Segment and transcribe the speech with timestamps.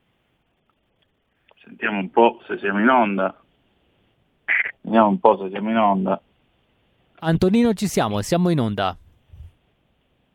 [1.63, 3.38] Sentiamo un po' se siamo in onda.
[4.89, 6.19] Vediamo un po' se siamo in onda.
[7.19, 8.97] Antonino ci siamo, siamo in onda.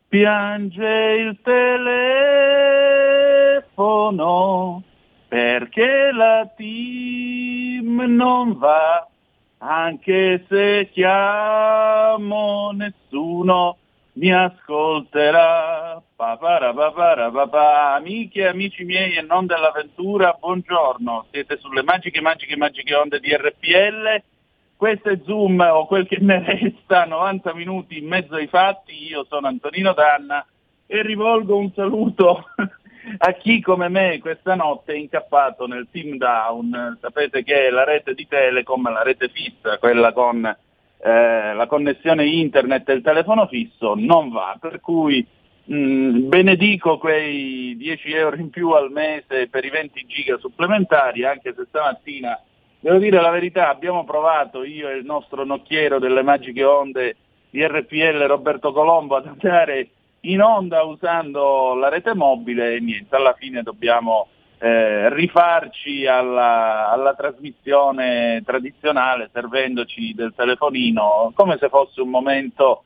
[0.07, 0.87] Piange
[1.19, 1.37] il
[3.73, 4.81] telefono
[5.27, 9.05] perché la team non va,
[9.57, 13.75] anche se chiamo nessuno
[14.13, 16.01] mi ascolterà.
[16.15, 17.95] Papara papara papà.
[17.95, 21.25] Amiche e amici miei e non dell'avventura, buongiorno.
[21.29, 24.23] Siete sulle magiche, magiche, magiche onde di RPL.
[24.77, 29.07] Questo è Zoom o quel che ne resta, 90 minuti in mezzo ai fatti.
[29.07, 30.45] Io sono Antonino Danna
[30.85, 32.49] e rivolgo un saluto
[33.17, 36.97] a chi come me questa notte è incappato nel team down.
[36.99, 42.89] Sapete che la rete di Telecom, la rete fissa, quella con eh, la connessione internet
[42.89, 44.57] e il telefono fisso, non va.
[44.59, 45.25] Per cui
[45.63, 51.53] mh, benedico quei 10 euro in più al mese per i 20 giga supplementari, anche
[51.55, 52.39] se stamattina
[52.85, 57.15] Devo dire la verità, abbiamo provato io e il nostro nocchiero delle magiche onde
[57.49, 63.33] di RPL Roberto Colombo ad andare in onda usando la rete mobile e niente, alla
[63.33, 64.27] fine dobbiamo
[64.59, 72.83] eh, rifarci alla, alla trasmissione tradizionale servendoci del telefonino come se fosse un momento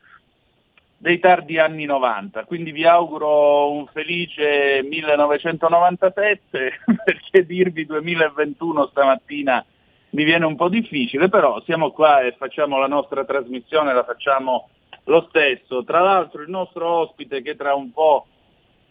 [0.95, 9.65] dei tardi anni 90, quindi vi auguro un felice 1997 perché dirvi 2021 stamattina
[10.11, 14.69] mi viene un po' difficile, però siamo qua e facciamo la nostra trasmissione, la facciamo
[15.05, 15.83] lo stesso.
[15.83, 18.25] Tra l'altro il nostro ospite che tra un po'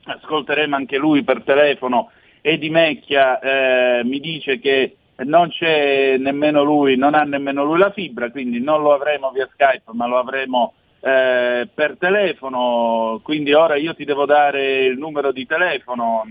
[0.04, 6.96] ascolteremo anche lui per telefono, Edi Mecchia, eh, mi dice che non c'è nemmeno lui,
[6.96, 10.74] non ha nemmeno lui la fibra, quindi non lo avremo via Skype, ma lo avremo
[11.00, 16.24] eh, per telefono, quindi ora io ti devo dare il numero di telefono,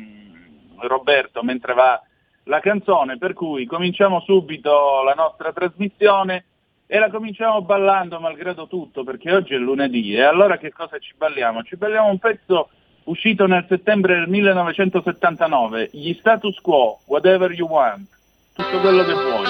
[0.80, 2.02] Roberto, mentre va
[2.48, 6.46] la canzone, per cui cominciamo subito la nostra trasmissione
[6.88, 11.14] e la cominciamo ballando malgrado tutto perché oggi è lunedì e allora che cosa ci
[11.18, 11.62] balliamo?
[11.64, 12.70] Ci balliamo un pezzo
[13.04, 18.08] uscito nel settembre del 1979, gli status quo, whatever you want,
[18.54, 19.46] tutto quello che vuoi.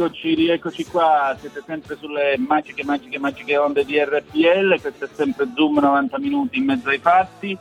[0.00, 5.50] Rieccoci, rieccoci qua, siete sempre sulle magiche, magiche, magiche onde di RPL, questo è sempre
[5.54, 7.54] Zoom 90 minuti in mezzo ai fatti,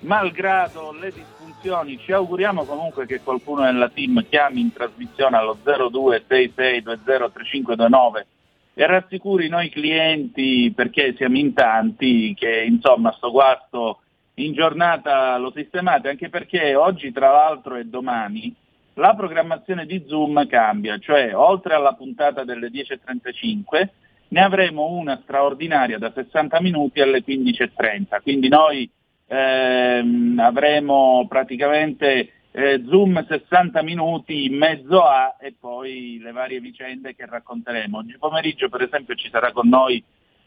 [0.00, 8.26] malgrado le disfunzioni ci auguriamo comunque che qualcuno nella team chiami in trasmissione allo 0266203529
[8.74, 14.00] e rassicuri noi clienti perché siamo in tanti che insomma sto guasto
[14.34, 18.54] in giornata lo sistemate anche perché oggi tra l'altro e domani
[18.98, 23.88] la programmazione di Zoom cambia, cioè oltre alla puntata delle 10.35
[24.28, 28.90] ne avremo una straordinaria da 60 minuti alle 15.30, quindi noi
[29.26, 37.14] ehm, avremo praticamente eh, Zoom 60 minuti in mezzo a e poi le varie vicende
[37.14, 37.98] che racconteremo.
[37.98, 40.02] Oggi pomeriggio per esempio ci sarà con noi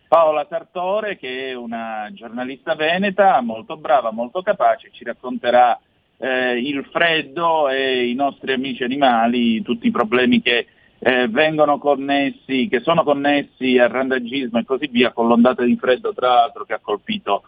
[0.07, 5.79] Paola Sartore che è una giornalista veneta molto brava, molto capace, ci racconterà
[6.19, 10.68] eh, il freddo e i nostri amici animali, tutti i problemi che
[11.00, 16.13] eh, vengono connessi, che sono connessi al randagismo e così via, con l'ondata di freddo
[16.13, 17.44] tra l'altro che ha colpito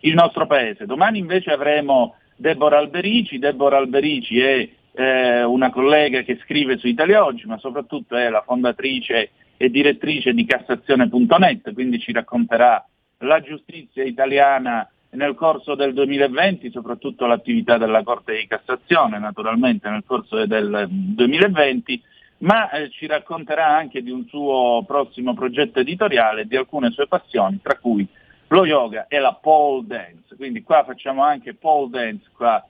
[0.00, 0.84] il nostro paese.
[0.84, 7.24] Domani invece avremo Deborah Alberici, Deborah Alberici è eh, una collega che scrive su Italia
[7.24, 12.84] Oggi, ma soprattutto è la fondatrice e direttrice di Cassazione.net, quindi ci racconterà
[13.18, 20.04] la giustizia italiana nel corso del 2020, soprattutto l'attività della Corte di Cassazione naturalmente nel
[20.06, 22.02] corso del 2020,
[22.38, 27.08] ma eh, ci racconterà anche di un suo prossimo progetto editoriale e di alcune sue
[27.08, 28.06] passioni, tra cui
[28.48, 30.36] lo yoga e la pole dance.
[30.36, 32.64] Quindi qua facciamo anche pole dance qua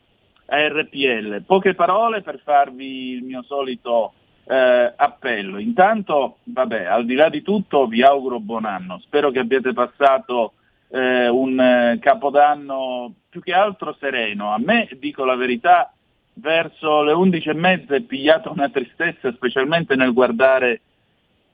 [0.46, 1.43] a RPL.
[1.44, 4.12] Poche parole per farvi il mio solito
[4.46, 5.58] eh, appello.
[5.58, 8.99] Intanto, vabbè, al di là di tutto vi auguro buon anno.
[9.00, 10.55] Spero che abbiate passato
[10.88, 14.52] eh, un eh, capodanno più che altro sereno.
[14.52, 15.93] A me, dico la verità,
[16.35, 20.81] verso le undici e mezza è pigliata una tristezza, specialmente nel guardare,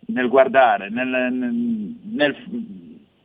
[0.06, 2.36] nel guardare, nel, nel, nel,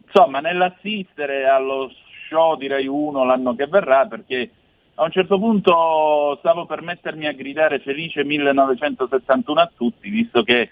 [0.06, 1.92] insomma, nell'assistere allo
[2.28, 4.50] show di Rai 1 l'anno che verrà, perché
[4.96, 10.70] a un certo punto stavo per mettermi a gridare felice 1971 a tutti, visto che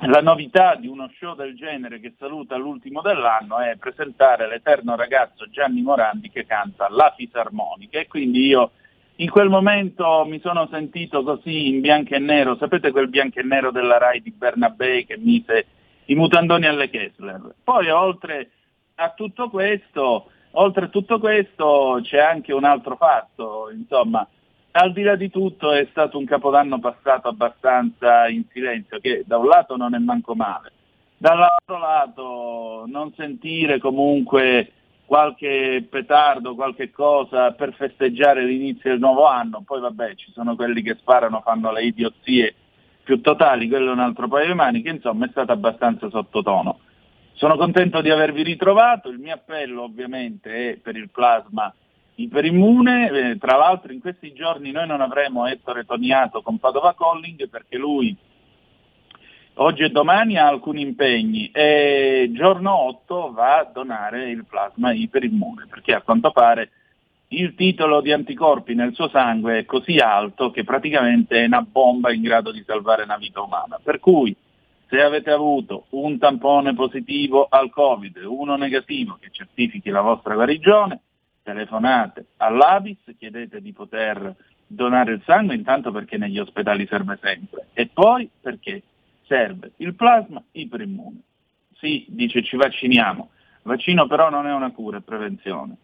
[0.00, 5.48] la novità di uno show del genere che saluta l'ultimo dell'anno è presentare l'eterno ragazzo
[5.48, 8.72] Gianni Morandi che canta la fisarmonica e quindi io
[9.16, 13.44] in quel momento mi sono sentito così in bianco e nero, sapete quel bianco e
[13.44, 15.66] nero della Rai di Bernabé che mise
[16.06, 17.54] i mutandoni alle Kessler.
[17.62, 18.50] Poi oltre
[18.96, 24.26] a tutto questo, oltre a tutto questo c'è anche un altro fatto, insomma,
[24.76, 29.38] al di là di tutto è stato un capodanno passato abbastanza in silenzio, che da
[29.38, 30.72] un lato non è manco male,
[31.16, 34.72] dall'altro lato non sentire comunque
[35.04, 40.82] qualche petardo, qualche cosa per festeggiare l'inizio del nuovo anno, poi vabbè ci sono quelli
[40.82, 42.54] che sparano, fanno le idiozie
[43.04, 46.80] più totali, quello è un altro paio di maniche, insomma è stato abbastanza sottotono.
[47.34, 51.72] Sono contento di avervi ritrovato, il mio appello ovviamente è per il plasma
[52.16, 57.48] iperimmune, eh, tra l'altro in questi giorni noi non avremo Ettore Toniato con Padova Colling
[57.48, 58.16] perché lui
[59.54, 65.66] oggi e domani ha alcuni impegni e giorno 8 va a donare il plasma iperimmune
[65.68, 66.70] perché a quanto pare
[67.28, 72.12] il titolo di anticorpi nel suo sangue è così alto che praticamente è una bomba
[72.12, 73.80] in grado di salvare una vita umana.
[73.82, 74.34] Per cui
[74.88, 81.00] se avete avuto un tampone positivo al Covid, uno negativo che certifichi la vostra guarigione,
[81.44, 84.34] telefonate all'Avis, chiedete di poter
[84.66, 88.82] donare il sangue, intanto perché negli ospedali serve sempre, e poi perché
[89.26, 91.20] serve il plasma iperimmune.
[91.74, 93.28] Sì, dice ci vacciniamo,
[93.62, 95.76] vaccino però non è una cura, è prevenzione.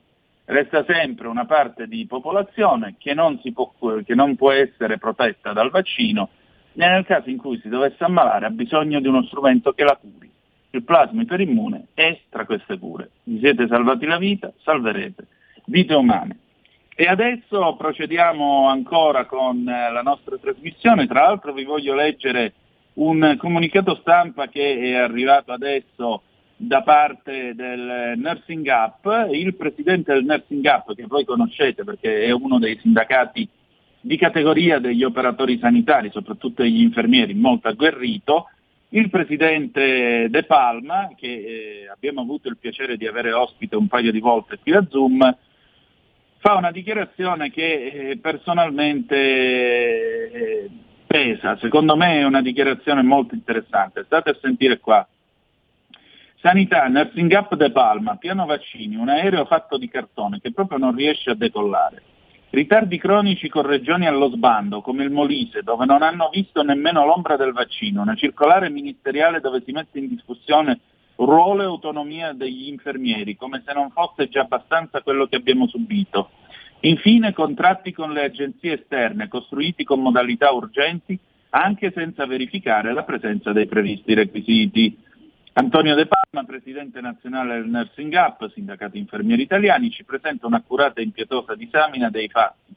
[0.46, 3.72] Resta sempre una parte di popolazione che non, può,
[4.04, 6.30] che non può essere protetta dal vaccino
[6.72, 9.96] e nel caso in cui si dovesse ammalare ha bisogno di uno strumento che la
[9.96, 10.28] curi.
[10.70, 13.10] Il plasma iperimmune è tra queste cure.
[13.24, 15.26] Vi siete salvati la vita, salverete
[15.66, 16.38] vite umane.
[16.94, 22.52] E adesso procediamo ancora con eh, la nostra trasmissione, tra l'altro vi voglio leggere
[22.94, 26.22] un comunicato stampa che è arrivato adesso
[26.56, 32.30] da parte del Nursing Up, il presidente del Nursing Up, che voi conoscete perché è
[32.32, 33.48] uno dei sindacati
[34.02, 38.48] di categoria degli operatori sanitari, soprattutto degli infermieri, molto agguerrito,
[38.90, 44.10] il presidente De Palma, che eh, abbiamo avuto il piacere di avere ospite un paio
[44.10, 45.36] di volte qui a Zoom,
[46.40, 50.70] fa una dichiarazione che eh, personalmente eh,
[51.06, 55.06] pesa, secondo me è una dichiarazione molto interessante, state a sentire qua.
[56.40, 60.96] Sanità, nursing up De Palma, piano vaccini, un aereo fatto di cartone che proprio non
[60.96, 62.02] riesce a decollare.
[62.48, 67.36] Ritardi cronici con regioni allo sbando, come il Molise, dove non hanno visto nemmeno l'ombra
[67.36, 70.80] del vaccino, una circolare ministeriale dove si mette in discussione
[71.24, 76.30] ruolo e autonomia degli infermieri, come se non fosse già abbastanza quello che abbiamo subito.
[76.80, 81.18] Infine contratti con le agenzie esterne, costruiti con modalità urgenti,
[81.50, 84.96] anche senza verificare la presenza dei previsti requisiti.
[85.52, 91.04] Antonio De Palma, presidente nazionale del Nursing Up, sindacato infermieri italiani, ci presenta un'accurata e
[91.04, 92.72] impietosa disamina dei fatti,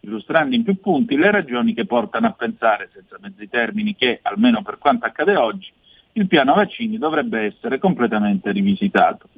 [0.00, 4.62] illustrando in più punti le ragioni che portano a pensare, senza mezzi termini, che, almeno
[4.62, 5.70] per quanto accade oggi,
[6.14, 9.28] il piano vaccini dovrebbe essere completamente rivisitato.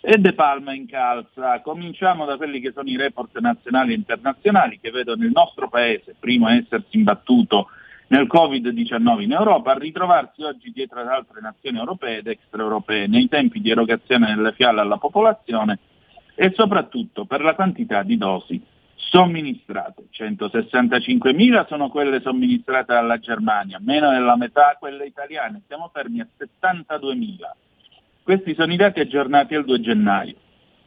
[0.00, 1.60] E De Palma incalza.
[1.60, 6.14] Cominciamo da quelli che sono i report nazionali e internazionali che vedono il nostro paese,
[6.18, 7.68] primo a essersi imbattuto
[8.08, 13.28] nel Covid-19 in Europa, a ritrovarsi oggi dietro ad altre nazioni europee ed extraeuropee nei
[13.28, 15.78] tempi di erogazione delle fiale alla popolazione
[16.34, 18.62] e soprattutto per la quantità di dosi
[18.96, 20.08] somministrate.
[20.12, 27.36] 165.000 sono quelle somministrate dalla Germania, meno della metà quelle italiane, siamo fermi a 72.000.
[28.22, 30.34] Questi sono i dati aggiornati al 2 gennaio.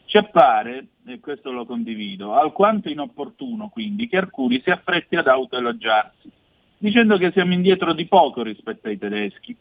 [0.05, 6.31] Ci appare, e questo lo condivido, alquanto inopportuno quindi che Arcuri si affretti ad autoelogiarsi
[6.79, 9.55] dicendo che siamo indietro di poco rispetto ai tedeschi.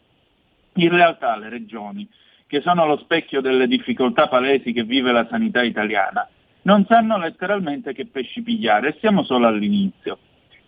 [0.74, 2.08] In realtà le regioni,
[2.46, 6.26] che sono lo specchio delle difficoltà palesi che vive la sanità italiana,
[6.68, 10.18] non sanno letteralmente che pesci pigliare e siamo solo all'inizio.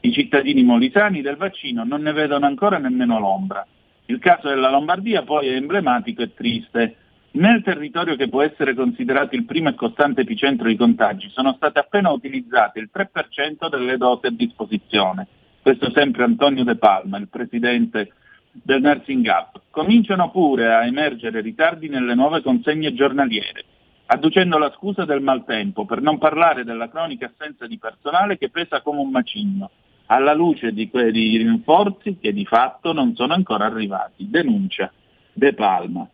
[0.00, 3.66] I cittadini molisani del vaccino non ne vedono ancora nemmeno l'ombra.
[4.06, 6.96] Il caso della Lombardia poi è emblematico e triste.
[7.32, 11.78] Nel territorio che può essere considerato il primo e costante epicentro di contagi sono state
[11.78, 15.26] appena utilizzate il 3% delle dosi a disposizione
[15.62, 18.12] questo sempre Antonio De Palma, il presidente
[18.50, 23.64] del Nursing Up, cominciano pure a emergere ritardi nelle nuove consegne giornaliere,
[24.12, 28.82] adducendo la scusa del maltempo, per non parlare della cronica assenza di personale che pesa
[28.82, 29.70] come un macigno,
[30.06, 34.28] alla luce di quei rinforzi che di fatto non sono ancora arrivati.
[34.28, 34.92] Denuncia
[35.32, 36.08] De Palma.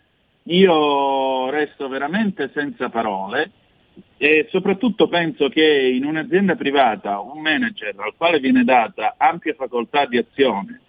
[0.44, 3.50] Io resto veramente senza parole
[4.18, 10.04] e soprattutto penso che in un'azienda privata un manager al quale viene data ampia facoltà
[10.04, 10.80] di azione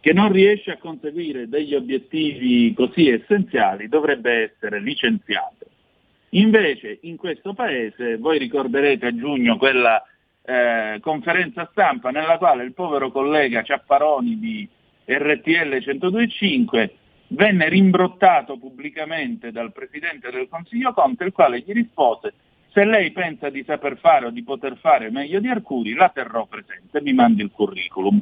[0.00, 5.69] che non riesce a conseguire degli obiettivi così essenziali dovrebbe essere licenziato.
[6.30, 10.02] Invece in questo paese, voi ricorderete a giugno quella
[10.42, 14.68] eh, conferenza stampa nella quale il povero collega Ciapparoni di
[15.06, 16.94] RTL 1025
[17.28, 22.34] venne rimbrottato pubblicamente dal Presidente del Consiglio Conte, il quale gli rispose
[22.72, 26.46] se lei pensa di saper fare o di poter fare meglio di Arcuri, la terrò
[26.46, 28.20] presente, mi mandi il curriculum.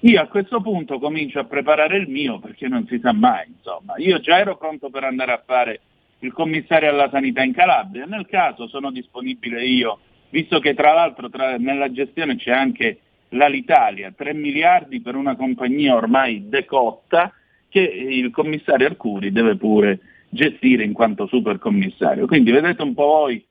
[0.00, 3.94] Io a questo punto comincio a preparare il mio perché non si sa mai, insomma.
[3.98, 5.80] Io già ero pronto per andare a fare
[6.22, 9.98] il commissario alla sanità in Calabria, nel caso sono disponibile io,
[10.30, 12.98] visto che tra l'altro tra, nella gestione c'è anche
[13.30, 17.32] l'Alitalia, 3 miliardi per una compagnia ormai decotta
[17.68, 22.26] che il commissario Arcuri deve pure gestire in quanto supercommissario.
[22.26, 23.44] Quindi vedete un po' voi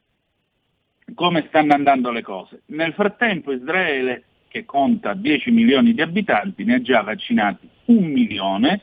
[1.14, 2.62] come stanno andando le cose.
[2.68, 8.82] Nel frattempo Israele, che conta 10 milioni di abitanti, ne ha già vaccinati un milione.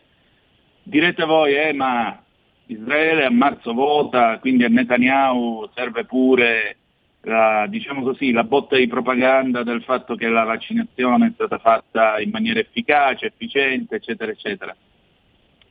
[0.82, 2.22] Direte voi, eh, ma
[2.68, 6.76] Israele a marzo vota, quindi a Netanyahu serve pure
[7.22, 12.20] la, diciamo così, la botta di propaganda del fatto che la vaccinazione è stata fatta
[12.20, 14.76] in maniera efficace, efficiente, eccetera, eccetera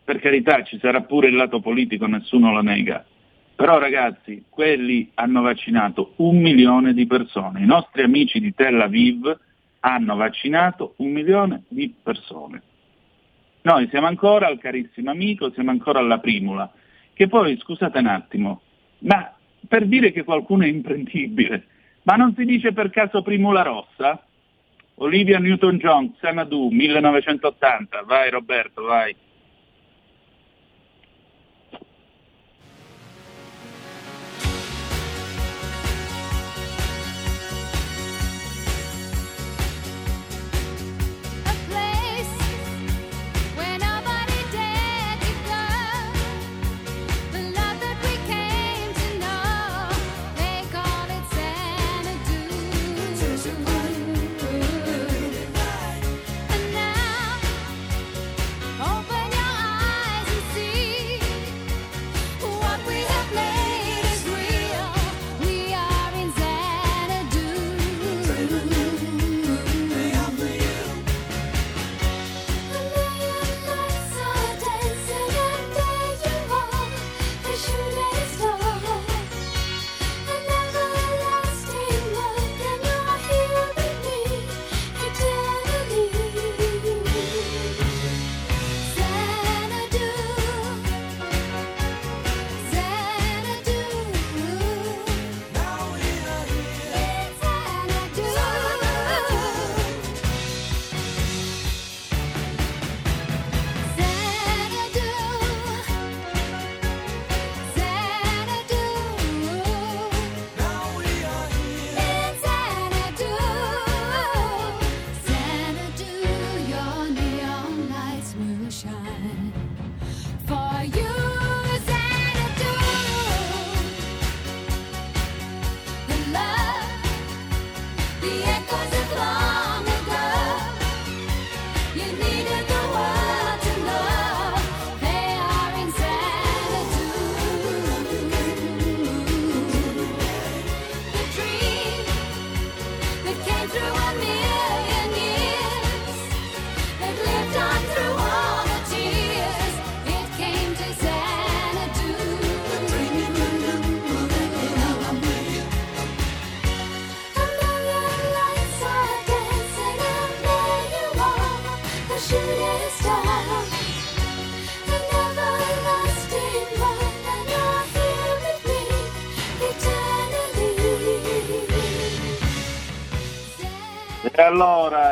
[0.08, 3.06] per carità ci sarà pure il lato politico, nessuno lo nega.
[3.58, 7.60] Però ragazzi, quelli hanno vaccinato un milione di persone.
[7.60, 9.38] I nostri amici di Tel Aviv
[9.82, 12.62] hanno vaccinato un milione di persone.
[13.64, 16.72] Noi siamo ancora al carissimo amico, siamo ancora alla primula.
[17.18, 18.62] Che poi, scusate un attimo,
[19.00, 19.34] ma
[19.68, 21.66] per dire che qualcuno è imprendibile,
[22.04, 24.24] ma non si dice per caso primula rossa?
[25.00, 29.16] Olivia Newton-John, Sanadu, 1980, vai Roberto, vai.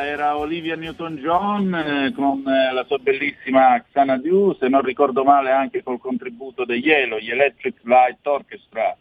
[0.05, 5.83] Era Olivia Newton-John eh, con eh, la sua bellissima Xanadu, se non ricordo male anche
[5.83, 8.95] col contributo degli Elo, gli Electric Light Orchestra,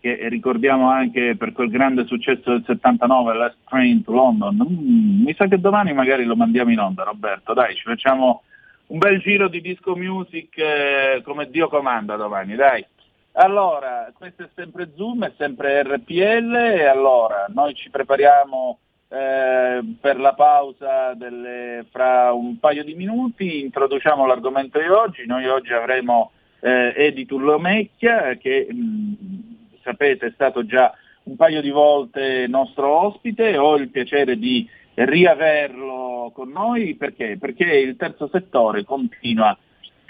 [0.00, 4.56] che ricordiamo anche per quel grande successo del 79, Last Train to London.
[4.56, 7.54] Mm, mi sa che domani magari lo mandiamo in onda, Roberto.
[7.54, 8.42] Dai, ci facciamo
[8.88, 12.84] un bel giro di disco music eh, come Dio comanda domani, dai.
[13.34, 18.78] Allora, questo è sempre Zoom, è sempre RPL e allora noi ci prepariamo
[19.12, 25.46] eh, per la pausa delle, fra un paio di minuti, introduciamo l'argomento di oggi, noi
[25.46, 29.14] oggi avremo eh, Edi Tullomecchia che mh, mm,
[29.82, 30.90] sapete è stato già
[31.24, 36.94] un paio di volte nostro ospite, ho il piacere di riaverlo con noi.
[36.94, 37.36] Perché?
[37.38, 39.56] Perché il terzo settore continua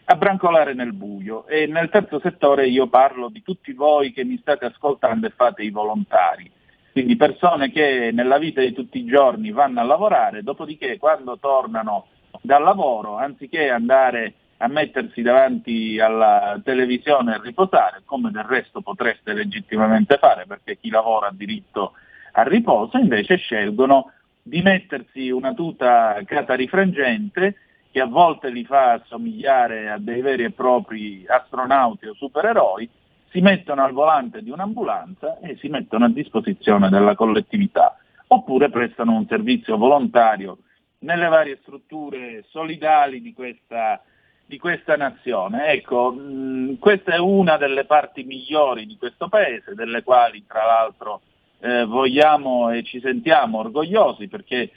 [0.05, 1.47] a brancolare nel buio.
[1.49, 5.63] E nel terzo settore io parlo di tutti voi che mi state ascoltando e fate
[5.65, 6.51] i volontari
[6.93, 12.07] quindi persone che nella vita di tutti i giorni vanno a lavorare, dopodiché quando tornano
[12.43, 19.33] dal lavoro, anziché andare a mettersi davanti alla televisione e riposare, come del resto potreste
[19.33, 21.95] legittimamente fare perché chi lavora ha diritto
[22.33, 27.57] al riposo, invece scelgono di mettersi una tuta catarifrangente
[27.91, 32.89] che a volte li fa assomigliare a dei veri e propri astronauti o supereroi
[33.33, 37.97] si mettono al volante di un'ambulanza e si mettono a disposizione della collettività,
[38.29, 40.59] oppure prestano un servizio volontario
[41.01, 44.03] nelle varie strutture solidali di questa,
[44.45, 45.69] di questa nazione.
[45.69, 51.23] Ecco, mh, questa è una delle parti migliori di questo paese, delle quali tra l'altro
[51.61, 54.71] eh, vogliamo e ci sentiamo orgogliosi perché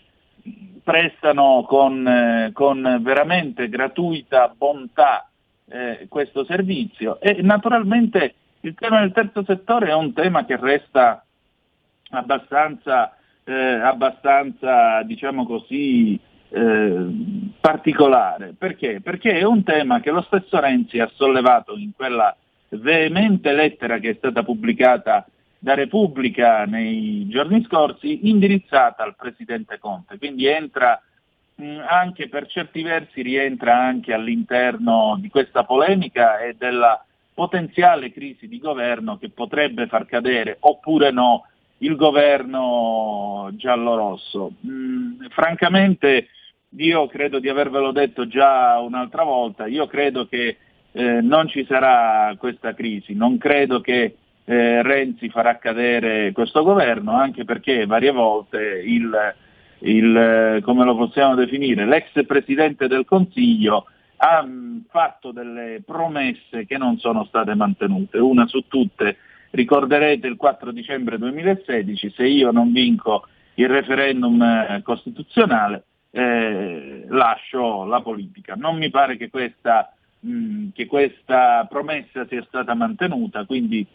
[0.81, 5.27] prestano con, eh, con veramente gratuita bontà
[5.67, 8.35] eh, questo servizio e naturalmente
[8.67, 11.23] il tema del terzo settore è un tema che resta
[12.10, 17.08] abbastanza, eh, abbastanza diciamo così, eh,
[17.60, 18.56] particolare.
[18.58, 19.01] Perché?
[19.01, 22.36] Perché è un tema che lo stesso Renzi ha sollevato in quella
[22.69, 25.25] veemente lettera che è stata pubblicata
[25.60, 30.17] da Repubblica nei giorni scorsi, indirizzata al Presidente Conte.
[30.17, 31.01] Quindi entra
[31.56, 37.04] mh, anche per certi versi rientra anche all'interno di questa polemica e della
[37.35, 41.45] potenziale crisi di governo che potrebbe far cadere oppure no
[41.79, 44.53] il governo giallo-rosso.
[44.65, 46.29] Mm, francamente
[46.77, 50.57] io credo di avervelo detto già un'altra volta, io credo che
[50.91, 57.13] eh, non ci sarà questa crisi, non credo che eh, Renzi farà cadere questo governo,
[57.13, 59.35] anche perché varie volte il,
[59.79, 63.87] il, come lo possiamo definire, l'ex Presidente del Consiglio
[64.25, 64.45] ha
[64.89, 68.17] fatto delle promesse che non sono state mantenute.
[68.17, 69.17] Una su tutte,
[69.51, 77.83] ricorderete il 4 dicembre 2016, se io non vinco il referendum eh, costituzionale eh, lascio
[77.85, 78.55] la politica.
[78.55, 83.85] Non mi pare che questa, mh, che questa promessa sia stata mantenuta, quindi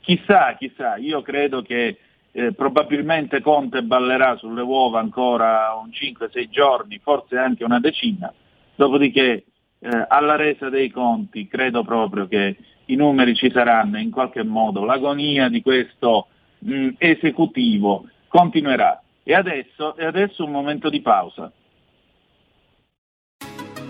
[0.00, 1.98] chissà, chissà, io credo che
[2.32, 8.32] eh, probabilmente Conte ballerà sulle uova ancora un 5-6 giorni, forse anche una decina,
[8.80, 9.44] Dopodiché
[9.78, 14.86] eh, alla resa dei conti credo proprio che i numeri ci saranno in qualche modo,
[14.86, 16.28] l'agonia di questo
[16.60, 19.02] mh, esecutivo continuerà.
[19.22, 21.52] E adesso, e adesso un momento di pausa.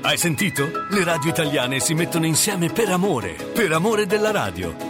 [0.03, 0.65] Hai sentito?
[0.91, 4.90] Le radio italiane si mettono insieme per amore, per amore della radio.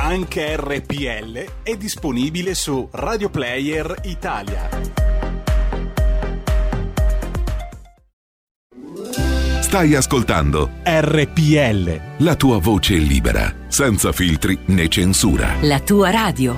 [0.00, 4.68] Anche RPL è disponibile su Radio Player Italia.
[9.60, 12.24] Stai ascoltando RPL.
[12.24, 15.54] La tua voce libera, senza filtri né censura.
[15.62, 16.54] La tua radio.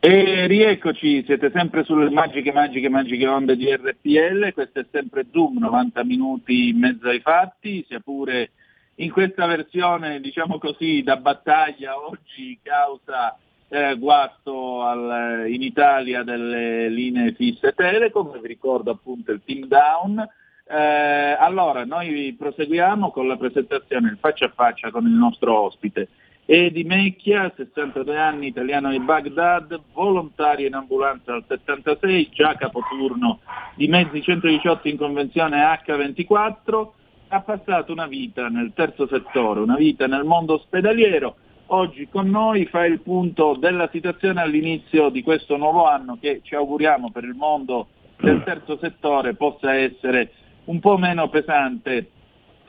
[0.00, 5.58] E rieccoci, siete sempre sulle magiche, magiche, magiche onde di RPL, questo è sempre Zoom,
[5.58, 8.50] 90 minuti in mezzo ai fatti, sia pure
[9.00, 13.36] in questa versione, diciamo così, da battaglia oggi causa
[13.68, 20.26] eh, guasto al, in Italia delle linee fisse Telecom, vi ricordo appunto il team down.
[20.70, 26.08] Eh, allora, noi proseguiamo con la presentazione, faccia a faccia con il nostro ospite
[26.50, 33.40] Edi Mecchia, 62 anni, italiano di Baghdad, volontario in ambulanza al 76, già capoturno
[33.74, 36.88] di mezzi 118 in convenzione H24,
[37.28, 41.36] ha passato una vita nel terzo settore, una vita nel mondo ospedaliero.
[41.66, 46.54] Oggi con noi fa il punto della situazione all'inizio di questo nuovo anno che ci
[46.54, 50.32] auguriamo per il mondo del terzo settore possa essere
[50.64, 52.10] un po' meno pesante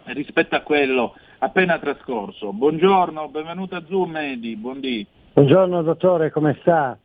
[0.05, 2.51] rispetto a quello appena trascorso.
[2.51, 5.07] Buongiorno, benvenuto a Zoom Edi, buondì.
[5.33, 6.97] Buongiorno dottore, come sta?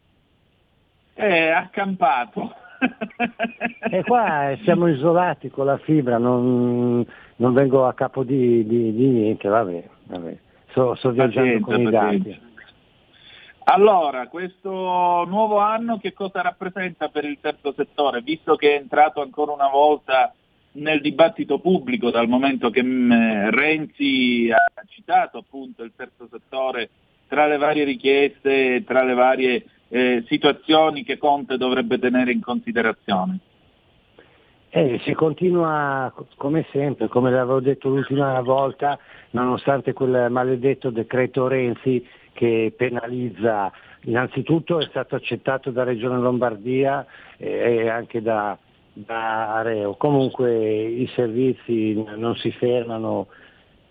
[1.13, 2.55] È accampato.
[3.91, 9.07] e qua siamo isolati con la fibra, non, non vengo a capo di, di, di
[9.07, 10.39] niente, vabbè, vabbè.
[10.71, 12.41] Sto, sto viaggiando con i dati.
[13.67, 19.23] Allora, questo nuovo anno che cosa rappresenta per il terzo settore, visto che è entrato
[19.23, 20.35] ancora una volta
[20.73, 26.91] nel dibattito pubblico dal momento che mm, Renzi ha citato appunto il terzo settore
[27.29, 33.39] tra le varie richieste, tra le varie eh, situazioni che Conte dovrebbe tenere in considerazione?
[34.77, 38.99] Eh, si continua come sempre, come l'avevo detto l'ultima volta,
[39.31, 47.07] nonostante quel maledetto decreto Renzi che penalizza, innanzitutto è stato accettato da Regione Lombardia
[47.37, 48.59] e anche da,
[48.93, 49.95] da Areo.
[49.95, 53.29] Comunque i servizi non si fermano,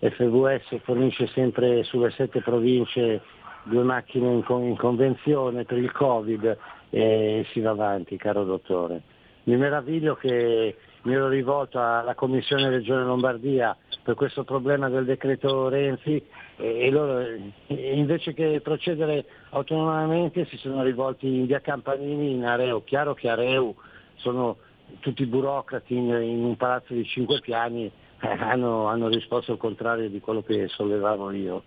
[0.00, 3.22] FVS fornisce sempre sulle sette province
[3.62, 6.58] due macchine in, con- in convenzione per il Covid
[6.90, 9.13] e si va avanti, caro dottore.
[9.44, 15.68] Mi meraviglio che mi ero rivolto alla Commissione Regione Lombardia per questo problema del decreto
[15.68, 16.22] Renzi
[16.56, 17.24] e, loro
[17.66, 22.84] invece che procedere autonomamente si sono rivolti in via Campanini in Areo.
[22.84, 23.74] Chiaro che Areu
[24.16, 24.56] sono
[25.00, 30.08] tutti burocrati in, in un palazzo di cinque piani eh, hanno, hanno risposto al contrario
[30.08, 31.64] di quello che sollevavo io.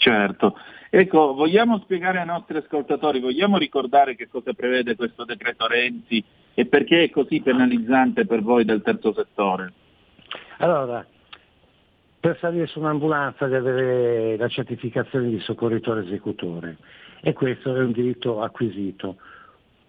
[0.00, 0.56] Certo.
[0.88, 6.64] Ecco, vogliamo spiegare ai nostri ascoltatori, vogliamo ricordare che cosa prevede questo decreto Renzi e
[6.64, 9.72] perché è così penalizzante per voi del terzo settore?
[10.60, 11.06] Allora,
[12.18, 16.78] per salire su un'ambulanza deve avere la certificazione di soccorritore esecutore
[17.20, 19.16] e questo è un diritto acquisito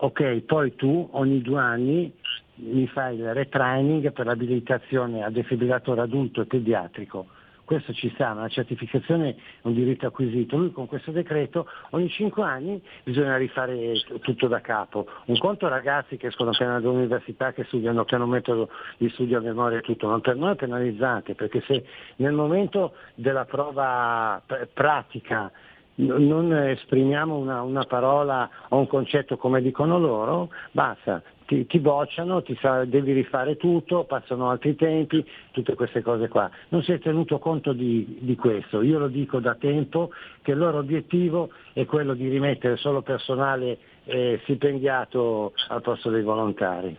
[0.04, 2.12] ok, poi tu ogni due anni
[2.56, 7.28] mi fai il retraining per l'abilitazione a defibrillatore adulto e pediatrico.
[7.72, 10.58] Questo ci sta, una certificazione è un diritto acquisito.
[10.58, 15.08] Lui con questo decreto ogni cinque anni bisogna rifare tutto da capo.
[15.28, 19.38] Un conto ragazzi che escono appena dall'università, che studiano, che hanno un metodo di studio
[19.38, 21.86] a memoria e tutto, ma per noi è penalizzante, perché se
[22.18, 25.50] nel momento della prova pratica
[25.96, 32.42] non esprimiamo una, una, parola o un concetto come dicono loro, basta, ti, ti bocciano,
[32.44, 36.50] ti sa, devi rifare tutto, passano altri tempi, tutte queste cose qua.
[36.70, 40.12] Non si è tenuto conto di, di questo, io lo dico da tempo
[40.44, 46.24] che il loro obiettivo è quello di rimettere solo personale eh, stipendiato al posto dei
[46.24, 46.98] volontari.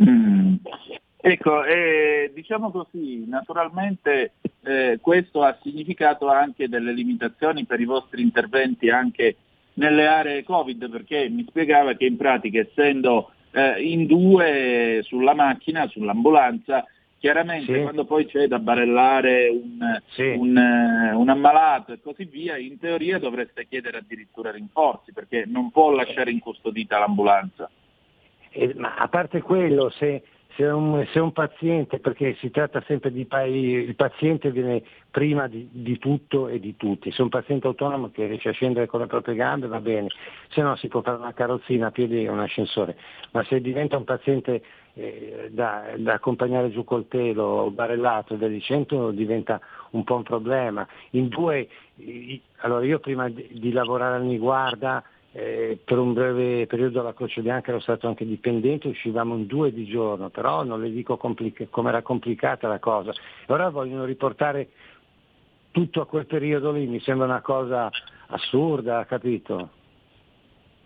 [0.00, 0.54] Mm.
[1.16, 8.22] Ecco, eh, diciamo così, naturalmente eh, questo ha significato anche delle limitazioni per i vostri
[8.22, 9.36] interventi anche
[9.74, 15.86] nelle aree Covid, perché mi spiegava che in pratica essendo eh, in due sulla macchina,
[15.88, 16.84] sull'ambulanza,
[17.18, 17.82] chiaramente sì.
[17.82, 20.22] quando poi c'è da barellare un, sì.
[20.22, 25.70] un, uh, un, ammalato e così via, in teoria dovreste chiedere addirittura rinforzi, perché non
[25.70, 27.70] può lasciare incustodita l'ambulanza.
[28.52, 30.22] Eh, ma a parte quello, se
[30.56, 35.68] se un, se un, paziente, perché si tratta sempre di il paziente viene prima di,
[35.70, 39.06] di, tutto e di tutti, se un paziente autonomo che riesce a scendere con le
[39.06, 40.08] proprie gambe va bene,
[40.48, 42.96] se no si può fare una carrozzina a piedi e un ascensore,
[43.32, 44.62] ma se diventa un paziente
[44.94, 49.60] eh, da, da, accompagnare giù col pelo, barellato da di 100 diventa
[49.90, 50.86] un po' un problema.
[51.10, 51.68] In due,
[52.58, 57.40] allora io prima di, di lavorare al Niguarda eh, per un breve periodo alla Croce
[57.40, 61.66] Bianca ero stato anche dipendente, uscivamo in due di giorno, però non le dico complica-
[61.70, 63.12] come era complicata la cosa.
[63.12, 64.70] E ora vogliono riportare
[65.70, 67.88] tutto a quel periodo lì, mi sembra una cosa
[68.28, 69.70] assurda, capito?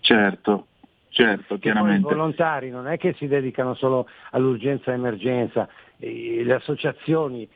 [0.00, 0.66] Certo,
[1.09, 2.07] certo, chiaramente.
[2.07, 7.48] I volontari non è che si dedicano solo all'urgenza e emergenza, le associazioni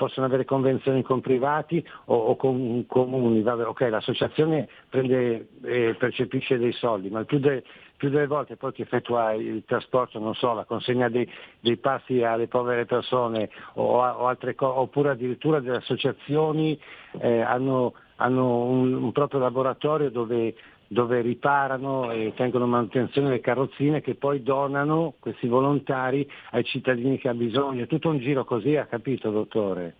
[0.00, 6.56] possono avere convenzioni con privati o, o con comuni, Vabbè, ok, l'associazione prende, eh, percepisce
[6.56, 7.62] dei soldi, ma più, de,
[7.98, 12.22] più, delle volte poi chi effettua il trasporto, non so, la consegna dei, dei passi
[12.22, 16.80] alle povere persone o, o altre cose, oppure addirittura delle associazioni
[17.20, 20.54] eh, hanno, hanno un, un proprio laboratorio dove
[20.92, 27.28] dove riparano e tengono manutenzione delle carrozzine che poi donano questi volontari ai cittadini che
[27.28, 27.84] hanno bisogno.
[27.84, 29.94] È tutto un giro così, ha capito dottore?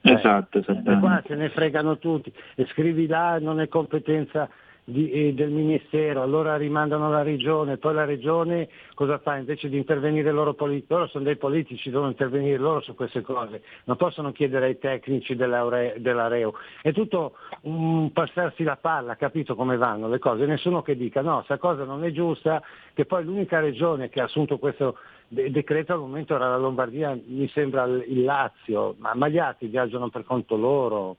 [0.00, 0.92] Esatto, esatto.
[0.92, 4.48] E qua se ne fregano tutti, e scrivi là non è competenza
[4.84, 9.36] di, eh, del Ministero, allora rimandano alla Regione, poi la Regione cosa fa?
[9.36, 13.62] Invece di intervenire loro politici, loro sono dei politici, devono intervenire loro su queste cose,
[13.84, 16.54] non possono chiedere ai tecnici dell'Areo.
[16.80, 20.46] È tutto un passarsi la palla, capito come vanno le cose?
[20.46, 22.62] Nessuno che dica no, questa cosa non è giusta,
[22.94, 24.96] che poi l'unica regione che ha assunto questo
[25.28, 30.10] decreto al momento era la Lombardia, mi sembra il Lazio, ma, ma gli altri viaggiano
[30.10, 31.16] per conto loro.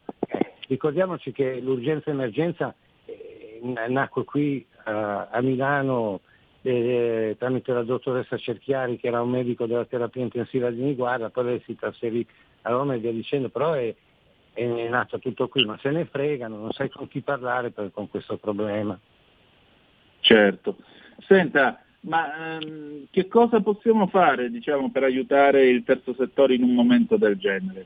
[0.67, 2.73] Ricordiamoci che l'urgenza emergenza
[3.87, 4.89] nacque qui uh,
[5.29, 6.21] a Milano
[6.61, 11.45] eh, tramite la dottoressa Cerchiari che era un medico della terapia intensiva di Niguarda, poi
[11.45, 12.25] lei si trasferì
[12.61, 13.93] a Roma e via dicendo, però è,
[14.53, 18.09] è nato tutto qui, ma se ne fregano, non sai con chi parlare per, con
[18.09, 18.97] questo problema.
[20.21, 20.77] Certo.
[21.27, 26.73] Senta, ma ehm, che cosa possiamo fare diciamo, per aiutare il terzo settore in un
[26.73, 27.85] momento del genere?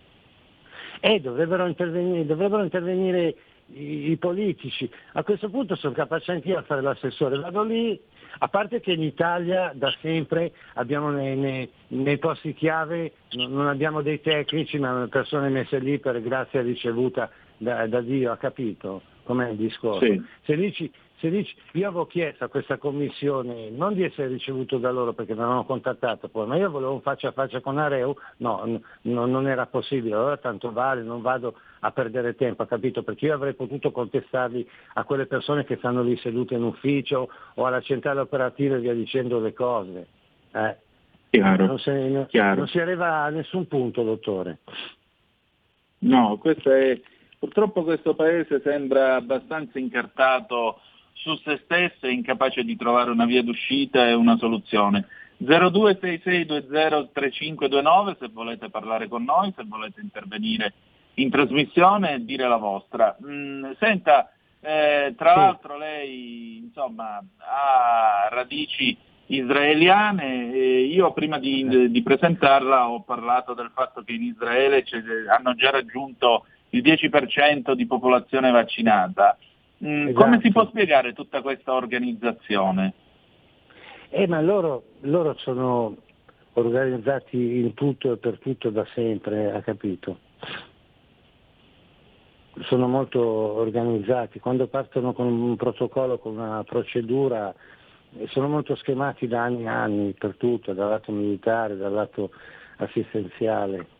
[1.00, 3.36] Eh, dovrebbero intervenire, dovrebbero intervenire
[3.73, 4.89] i, i, politici.
[5.13, 7.39] A questo punto sono capace anch'io a fare l'assessore.
[7.39, 7.99] Vado lì,
[8.39, 14.01] a parte che in Italia da sempre abbiamo nei, nei, nei posti chiave, non abbiamo
[14.01, 19.49] dei tecnici, ma persone messe lì per grazia ricevuta da, da Dio, ha capito com'è
[19.49, 20.06] il discorso?
[20.06, 20.23] Sì.
[20.43, 24.91] Se dici, se dici, io avevo chiesto a questa commissione non di essere ricevuto da
[24.91, 28.15] loro perché mi avevano contattato poi, ma io volevo un faccia a faccia con Areu,
[28.38, 33.01] no, n- non era possibile, allora tanto vale, non vado a perdere tempo, ha capito?
[33.01, 37.65] Perché io avrei potuto contestarli a quelle persone che stanno lì sedute in ufficio o
[37.65, 40.08] alla centrale operativa e via dicendo le cose.
[40.53, 40.75] Eh.
[41.30, 44.60] Chiaro, non, si, non, non si arriva a nessun punto, dottore.
[45.99, 46.99] No, questo è,
[47.39, 50.80] purtroppo questo paese sembra abbastanza incartato
[51.28, 55.06] su se stesso e incapace di trovare una via d'uscita e una soluzione.
[55.44, 60.74] 0266203529 se volete parlare con noi, se volete intervenire
[61.16, 63.16] in trasmissione e dire la vostra.
[63.24, 65.38] Mm, senta, eh, tra sì.
[65.38, 73.72] l'altro lei insomma, ha radici israeliane e io prima di, di, presentarla ho parlato del
[73.74, 74.86] fatto che in Israele
[75.36, 79.38] hanno già raggiunto il 10% di popolazione vaccinata.
[79.84, 80.24] Mm, esatto.
[80.24, 82.94] Come si può spiegare tutta questa organizzazione?
[84.10, 85.96] Eh, ma loro, loro sono
[86.54, 90.20] organizzati in tutto e per tutto da sempre, ha capito?
[92.62, 97.54] Sono molto organizzati, quando partono con un protocollo, con una procedura,
[98.30, 102.32] sono molto schemati da anni e anni per tutto, dal lato militare, dal lato
[102.78, 103.97] assistenziale.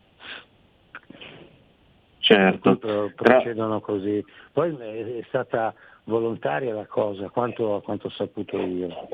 [2.28, 3.10] Certo.
[3.14, 4.22] procedono così.
[4.52, 5.72] Poi è stata
[6.04, 9.08] volontaria la cosa, quanto, quanto ho saputo io.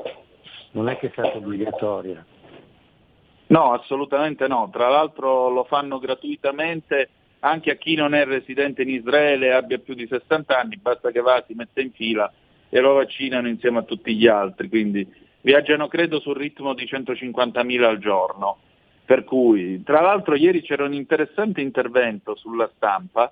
[0.71, 2.25] Non è che è stata obbligatoria.
[3.47, 4.69] No, assolutamente no.
[4.69, 9.77] Tra l'altro lo fanno gratuitamente anche a chi non è residente in Israele e abbia
[9.77, 12.29] più di 60 anni, basta che va, si mette in fila
[12.67, 14.67] e lo vaccinano insieme a tutti gli altri.
[14.67, 15.07] Quindi
[15.39, 18.57] viaggiano credo sul ritmo di 150.000 al giorno.
[19.05, 23.31] Per cui, tra l'altro ieri c'era un interessante intervento sulla stampa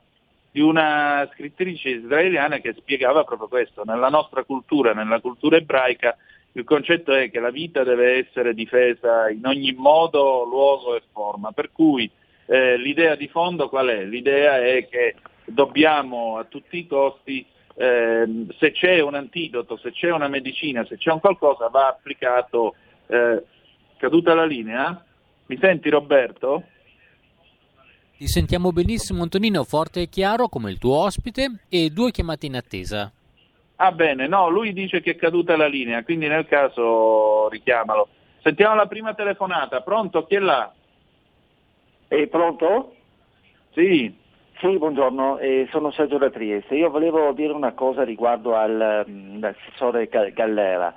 [0.51, 3.81] di una scrittrice israeliana che spiegava proprio questo.
[3.83, 6.15] Nella nostra cultura, nella cultura ebraica,
[6.51, 11.51] il concetto è che la vita deve essere difesa in ogni modo, luogo e forma.
[11.51, 12.09] Per cui
[12.45, 14.03] eh, l'idea di fondo qual è?
[14.03, 17.43] L'idea è che dobbiamo a tutti i costi,
[17.75, 22.75] eh, se c'è un antidoto, se c'è una medicina, se c'è un qualcosa, va applicato.
[23.07, 23.43] Eh,
[23.97, 25.03] caduta la linea?
[25.45, 26.63] Mi senti Roberto?
[28.17, 32.55] Ti sentiamo benissimo Antonino, forte e chiaro come il tuo ospite e due chiamate in
[32.55, 33.11] attesa.
[33.77, 38.07] Ah bene, no, lui dice che è caduta la linea, quindi nel caso richiamalo.
[38.41, 40.25] Sentiamo la prima telefonata, pronto?
[40.25, 40.73] Chi è là?
[42.07, 42.95] È pronto?
[43.73, 44.21] Sì.
[44.59, 46.75] Sì, buongiorno, eh, sono Sergio da Trieste.
[46.75, 50.93] Io volevo dire una cosa riguardo all'assessore mm, Gallera.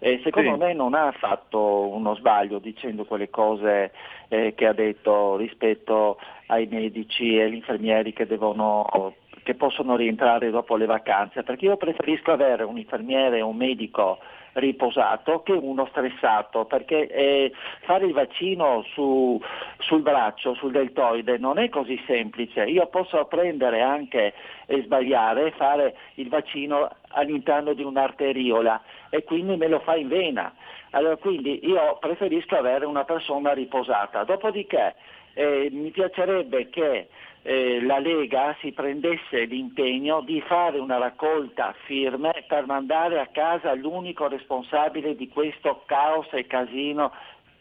[0.00, 0.58] Eh, secondo sì.
[0.58, 3.92] me non ha fatto uno sbaglio dicendo quelle cose
[4.28, 10.50] eh, che ha detto rispetto ai medici e agli infermieri che, devono, che possono rientrare
[10.50, 14.18] dopo le vacanze, perché io preferisco avere un infermiere o un medico
[14.52, 19.40] riposato che uno stressato, perché eh, fare il vaccino su,
[19.78, 22.64] sul braccio, sul deltoide, non è così semplice.
[22.64, 24.34] Io posso prendere anche
[24.66, 30.08] e sbagliare e fare il vaccino all'interno di un'arteriola e quindi me lo fa in
[30.08, 30.52] vena.
[30.90, 34.24] Allora, quindi io preferisco avere una persona riposata.
[34.24, 34.94] Dopodiché
[35.34, 37.08] eh, mi piacerebbe che
[37.42, 43.74] eh, la Lega si prendesse l'impegno di fare una raccolta firme per mandare a casa
[43.74, 47.12] l'unico responsabile di questo caos e casino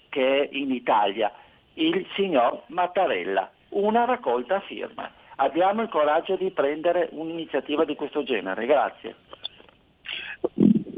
[0.10, 1.32] che è in Italia,
[1.76, 3.52] il signor Mattarella.
[3.70, 5.16] Una raccolta firme.
[5.38, 8.65] Abbiamo il coraggio di prendere un'iniziativa di questo genere.
[8.65, 9.15] Grazie.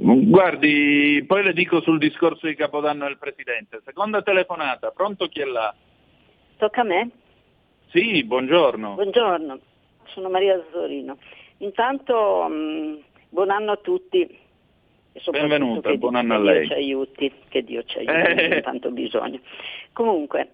[0.02, 3.82] Guardi, poi le dico sul discorso di Capodanno del Presidente.
[3.86, 5.73] Seconda telefonata, pronto chi è là?
[6.58, 7.10] Tocca a me?
[7.89, 8.95] Sì, buongiorno.
[8.95, 9.60] Buongiorno,
[10.06, 11.17] sono Maria Zorino.
[11.58, 12.95] Intanto mh, mm,
[13.30, 14.47] buon anno a tutti.
[15.32, 16.67] Benvenuta, buon anno a lei.
[16.67, 18.62] Che Dio ci aiuti, che Dio ci aiuti, eh.
[18.62, 19.39] tanto bisogno.
[19.91, 20.52] Comunque,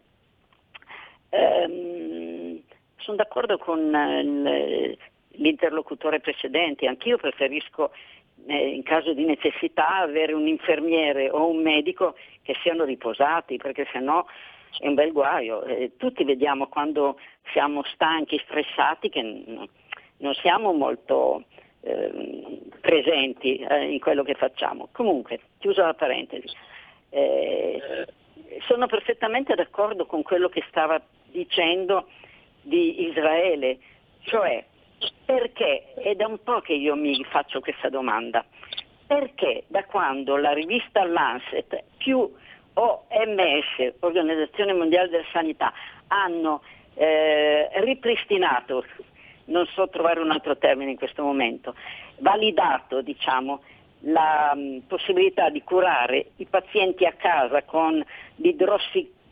[1.29, 2.24] ehm,
[3.05, 4.97] sono d'accordo con eh,
[5.33, 7.91] l'interlocutore precedente, anch'io preferisco
[8.47, 13.87] eh, in caso di necessità avere un infermiere o un medico che siano riposati, perché
[13.91, 14.25] sennò
[14.79, 15.63] è un bel guaio.
[15.63, 17.19] Eh, tutti vediamo quando
[17.51, 21.43] siamo stanchi, stressati, che non siamo molto
[21.81, 24.89] eh, presenti eh, in quello che facciamo.
[24.91, 26.47] Comunque, chiusa la parentesi,
[27.09, 28.05] eh,
[28.67, 30.99] sono perfettamente d'accordo con quello che stava
[31.31, 32.07] dicendo
[32.65, 33.77] di Israele,
[34.23, 34.63] cioè
[35.23, 38.43] perché, è da un po' che io mi faccio questa domanda,
[39.05, 42.31] perché da quando la rivista Lancet più
[42.73, 45.73] OMS, Organizzazione Mondiale della Sanità,
[46.07, 46.61] hanno
[46.95, 48.83] eh, ripristinato,
[49.45, 51.75] non so trovare un altro termine in questo momento,
[52.19, 53.61] validato diciamo,
[54.01, 58.03] la mh, mm, possibilità di curare i pazienti a casa con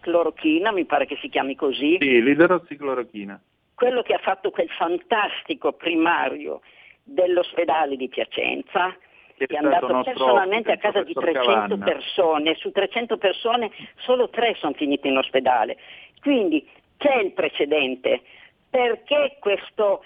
[0.03, 1.97] l'idrossiclorochina, mi pare che si chiami così.
[1.99, 3.41] Sì, l'idrossiclorochina
[3.75, 6.61] quello che ha fatto quel fantastico primario
[7.03, 8.95] dell'ospedale di Piacenza,
[9.36, 11.84] che è andato personalmente a casa di 300 Cavanna.
[11.84, 15.78] persone, su 300 persone solo tre sono finite in ospedale.
[16.21, 16.65] Quindi
[16.97, 18.21] c'è il precedente.
[18.69, 20.03] Perché questo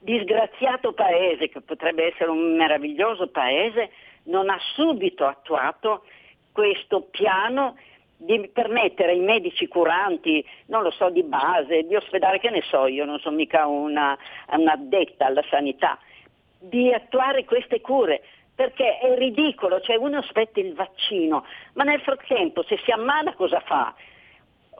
[0.00, 3.90] disgraziato paese, che potrebbe essere un meraviglioso paese,
[4.24, 6.04] non ha subito attuato
[6.52, 7.76] questo piano
[8.24, 12.86] di permettere ai medici curanti, non lo so, di base, di ospedale, che ne so,
[12.86, 14.16] io non sono mica una,
[14.50, 15.98] un'addetta alla sanità,
[16.58, 18.22] di attuare queste cure,
[18.54, 21.44] perché è ridicolo, cioè uno aspetta il vaccino,
[21.74, 23.94] ma nel frattempo se si ammala cosa fa?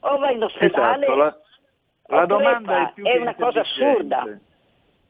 [0.00, 1.36] O va in ospedale esatto, la,
[2.06, 4.38] la domanda è, più è una cosa assurda.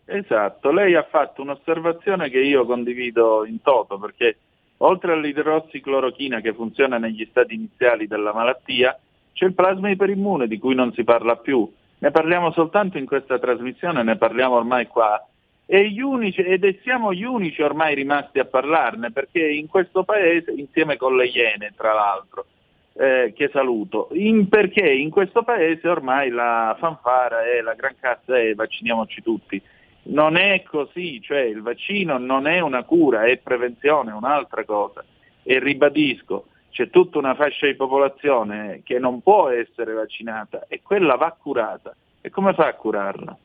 [0.06, 4.36] Esatto, lei ha fatto un'osservazione che io condivido in toto, perché
[4.84, 8.98] Oltre all'idrossiclorochina che funziona negli stati iniziali della malattia,
[9.32, 11.70] c'è il plasma iperimmune di cui non si parla più.
[11.98, 15.26] Ne parliamo soltanto in questa trasmissione, ne parliamo ormai qua.
[15.64, 20.98] E unici, ed siamo gli unici ormai rimasti a parlarne, perché in questo paese, insieme
[20.98, 22.44] con le Iene tra l'altro,
[22.92, 28.38] eh, che saluto, in, perché in questo paese ormai la fanfara è, la gran cassa
[28.38, 29.62] è vacciniamoci tutti.
[30.06, 35.04] Non è così, cioè il vaccino non è una cura, è prevenzione, è un'altra cosa.
[35.42, 41.16] E ribadisco, c'è tutta una fascia di popolazione che non può essere vaccinata e quella
[41.16, 41.94] va curata.
[42.20, 43.36] E come fa a curarla?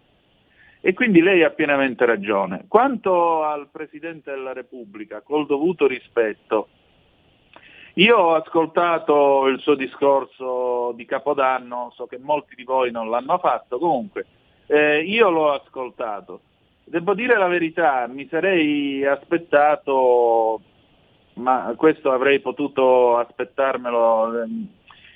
[0.81, 2.65] E quindi lei ha pienamente ragione.
[2.67, 6.69] Quanto al Presidente della Repubblica, col dovuto rispetto,
[7.95, 13.37] io ho ascoltato il suo discorso di Capodanno, so che molti di voi non l'hanno
[13.37, 14.25] fatto, comunque
[14.69, 16.41] eh, io l'ho ascoltato.
[16.83, 20.61] Devo dire la verità, mi sarei aspettato,
[21.33, 24.67] ma questo avrei potuto aspettarmelo, ehm,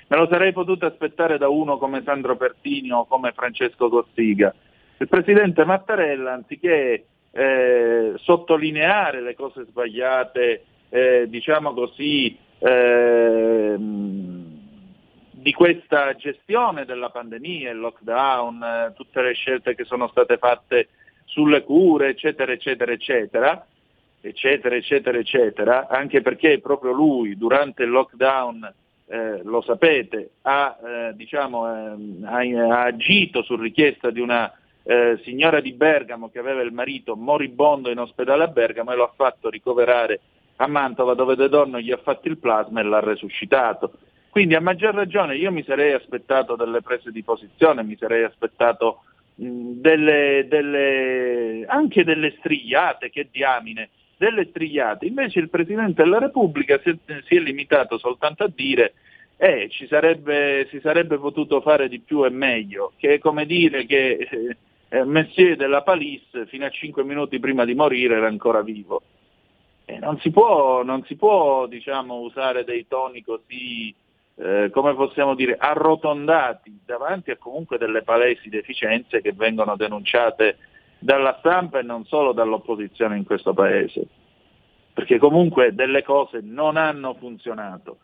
[0.08, 4.52] me lo sarei potuto aspettare da uno come Sandro Pertini o come Francesco Cossiga.
[4.96, 13.76] Il presidente Mattarella, anziché eh, sottolineare le cose sbagliate, eh, diciamo così, eh,
[15.44, 20.88] di questa gestione della pandemia, il lockdown, eh, tutte le scelte che sono state fatte
[21.26, 23.66] sulle cure, eccetera, eccetera, eccetera,
[24.22, 28.72] eccetera, eccetera, eccetera, anche perché proprio lui durante il lockdown,
[29.06, 34.50] eh, lo sapete, ha, eh, diciamo, eh, ha, ha, agito su richiesta di una
[34.82, 39.04] eh, signora di Bergamo che aveva il marito moribondo in ospedale a Bergamo e lo
[39.04, 40.20] ha fatto ricoverare
[40.56, 43.92] a Mantova dove De Donno gli ha fatto il plasma e l'ha resuscitato.
[44.34, 49.04] Quindi a maggior ragione io mi sarei aspettato delle prese di posizione, mi sarei aspettato
[49.36, 55.06] delle, delle, anche delle strigliate, che diamine, delle strigliate.
[55.06, 58.94] Invece il Presidente della Repubblica si è, si è limitato soltanto a dire
[59.36, 63.86] eh, ci sarebbe, si sarebbe potuto fare di più e meglio, che è come dire
[63.86, 64.56] che eh,
[64.88, 69.00] eh Messier della Palisse fino a cinque minuti prima di morire era ancora vivo.
[69.84, 73.94] Eh, non si può, non si può diciamo, usare dei toni così
[74.36, 80.58] eh, come possiamo dire, arrotondati davanti a comunque delle palesi deficienze che vengono denunciate
[80.98, 84.06] dalla stampa e non solo dall'opposizione in questo Paese,
[84.92, 87.98] perché comunque delle cose non hanno funzionato.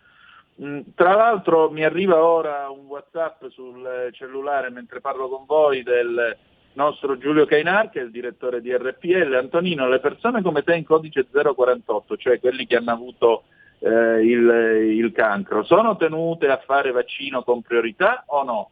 [0.62, 6.36] Mm, tra l'altro mi arriva ora un Whatsapp sul cellulare mentre parlo con voi del,
[6.74, 9.34] nostro Giulio Cainar, che è il direttore di RPL.
[9.34, 13.44] Antonino, le persone come te in codice 048, cioè quelli che hanno avuto
[13.80, 18.70] eh, il, il, cancro, sono tenute a fare vaccino con priorità o no?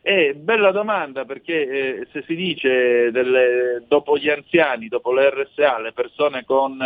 [0.00, 5.80] È bella domanda perché eh, se si dice delle, dopo gli anziani, dopo le RSA,
[5.80, 6.78] le persone con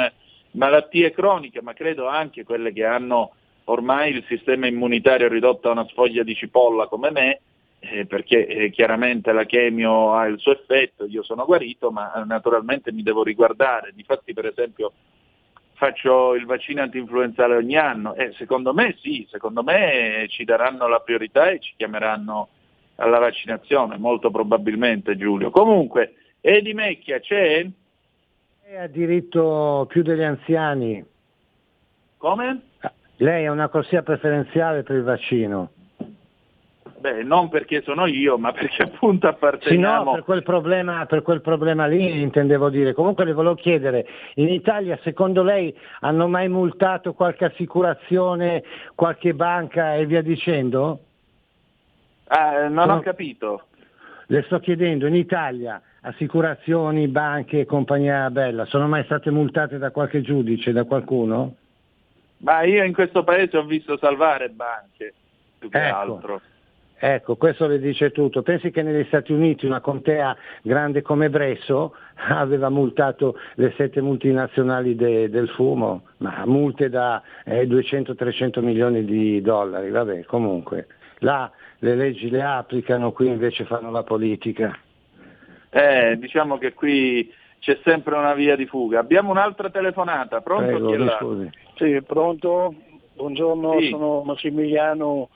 [0.53, 3.33] malattie croniche, ma credo anche quelle che hanno
[3.65, 7.41] ormai il sistema immunitario ridotto a una sfoglia di cipolla come me,
[7.79, 12.25] eh, perché eh, chiaramente la chemio ha il suo effetto, io sono guarito, ma eh,
[12.25, 13.93] naturalmente mi devo riguardare.
[13.95, 14.93] Difatti per esempio
[15.81, 21.01] faccio il vaccino antinfluenzale ogni anno e secondo me sì, secondo me ci daranno la
[21.01, 22.49] priorità e ci chiameranno
[22.97, 25.49] alla vaccinazione, molto probabilmente Giulio.
[25.49, 27.67] Comunque, Edi Mecchia c'è?
[28.67, 31.03] Lei ha diritto più degli anziani.
[32.19, 32.61] Come?
[33.17, 35.71] Lei ha una corsia preferenziale per il vaccino.
[37.01, 39.99] Beh, non perché sono io, ma perché appunto apparteniamo...
[39.99, 42.93] Sì, no, per quel, problema, per quel problema lì intendevo dire.
[42.93, 48.63] Comunque le volevo chiedere, in Italia secondo lei hanno mai multato qualche assicurazione,
[48.95, 51.01] qualche banca e via dicendo?
[52.29, 52.97] Ah, non Sono...
[52.97, 53.63] ho capito.
[54.27, 60.23] Le sto chiedendo, in Italia assicurazioni, banche, compagnia bella, sono mai state multate da qualche
[60.23, 61.57] giudice, da qualcuno?
[62.39, 65.13] Ma io in questo paese ho visto salvare banche,
[65.59, 65.97] più che ecco.
[65.97, 66.41] altro.
[67.03, 68.43] Ecco, questo le dice tutto.
[68.43, 71.95] Pensi che negli Stati Uniti una contea grande come Bresso
[72.29, 79.41] aveva multato le sette multinazionali de, del fumo, ma multe da eh, 200-300 milioni di
[79.41, 80.89] dollari, vabbè, comunque.
[81.21, 84.79] Là le leggi le applicano, qui invece fanno la politica.
[85.71, 88.99] Eh, diciamo che qui c'è sempre una via di fuga.
[88.99, 90.67] Abbiamo un'altra telefonata, pronto?
[90.67, 92.75] Prego, sì, pronto?
[93.15, 93.89] Buongiorno, sì.
[93.89, 95.31] sono Massimiliano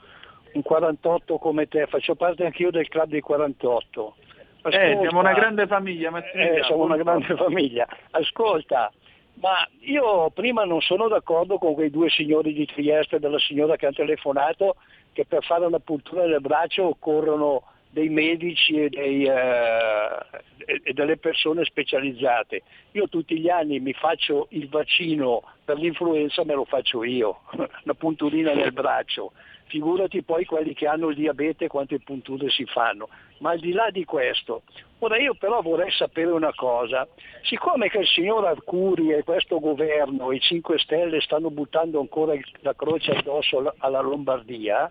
[0.55, 4.15] un 48 come te, faccio parte anch'io del club dei 48.
[4.61, 7.87] Ascolta, eh, siamo una grande famiglia, eh, siamo una grande famiglia.
[8.11, 8.91] Ascolta,
[9.35, 13.85] ma io prima non sono d'accordo con quei due signori di Trieste, della signora che
[13.85, 14.77] ha telefonato,
[15.13, 21.17] che per fare una puntura del braccio occorrono dei medici e, dei, eh, e, delle
[21.17, 22.63] persone specializzate.
[22.91, 27.93] Io tutti gli anni mi faccio il vaccino per l'influenza, me lo faccio io, una
[27.95, 29.31] punturina nel braccio
[29.67, 33.09] figurati poi quelli che hanno il diabete quante punture si fanno.
[33.39, 34.63] Ma al di là di questo,
[34.99, 37.07] ora io però vorrei sapere una cosa,
[37.43, 42.73] siccome che il signor Arcuri e questo governo, i 5 Stelle, stanno buttando ancora la
[42.75, 44.89] croce addosso alla Lombardia,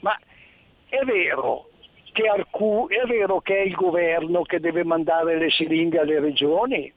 [0.00, 0.18] ma
[0.88, 1.68] è vero
[2.12, 6.92] che, Arcu- è vero che è il governo che deve mandare le siringhe alle regioni?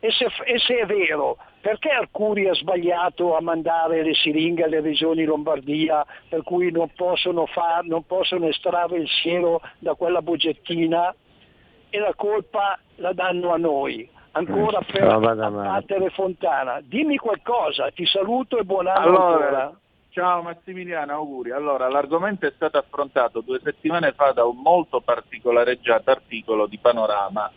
[0.00, 4.82] E se, e se è vero, perché Arcuri ha sbagliato a mandare le siringhe alle
[4.82, 11.14] regioni Lombardia per cui non possono, far, non possono estrarre il siero da quella buggettina
[11.88, 14.06] e la colpa la danno a noi?
[14.32, 16.82] Ancora eh, per battere Fontana.
[16.82, 19.78] Dimmi qualcosa, ti saluto e buon anno allora, ancora.
[20.10, 21.50] Ciao Massimiliano, auguri.
[21.50, 27.50] Allora, l'argomento è stato affrontato due settimane fa da un molto particolareggiato articolo di Panorama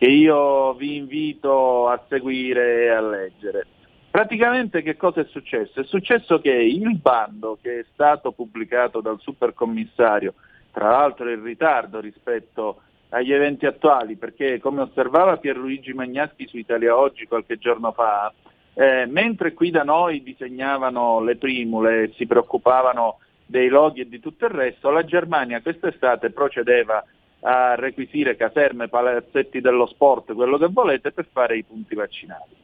[0.00, 3.66] che io vi invito a seguire e a leggere.
[4.10, 5.78] Praticamente che cosa è successo?
[5.78, 10.32] È successo che il bando che è stato pubblicato dal supercommissario,
[10.72, 12.80] tra l'altro in ritardo rispetto
[13.10, 18.32] agli eventi attuali, perché come osservava Pierluigi Magnaschi su Italia Oggi qualche giorno fa,
[18.72, 24.46] eh, mentre qui da noi disegnavano le primule si preoccupavano dei loghi e di tutto
[24.46, 27.04] il resto, la Germania quest'estate procedeva
[27.40, 32.54] a requisire caserme, palazzetti dello sport, quello che volete, per fare i punti vaccinali.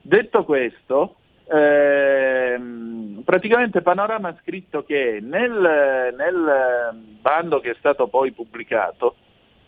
[0.00, 1.16] Detto questo,
[1.48, 9.16] ehm, praticamente Panorama ha scritto che nel, nel bando che è stato poi pubblicato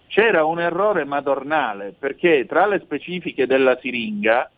[0.08, 4.50] c'era un errore madornale perché tra le specifiche della siringa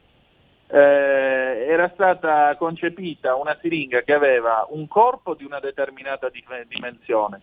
[0.69, 6.31] eh, era stata concepita una siringa che aveva un corpo di una determinata
[6.69, 7.41] dimensione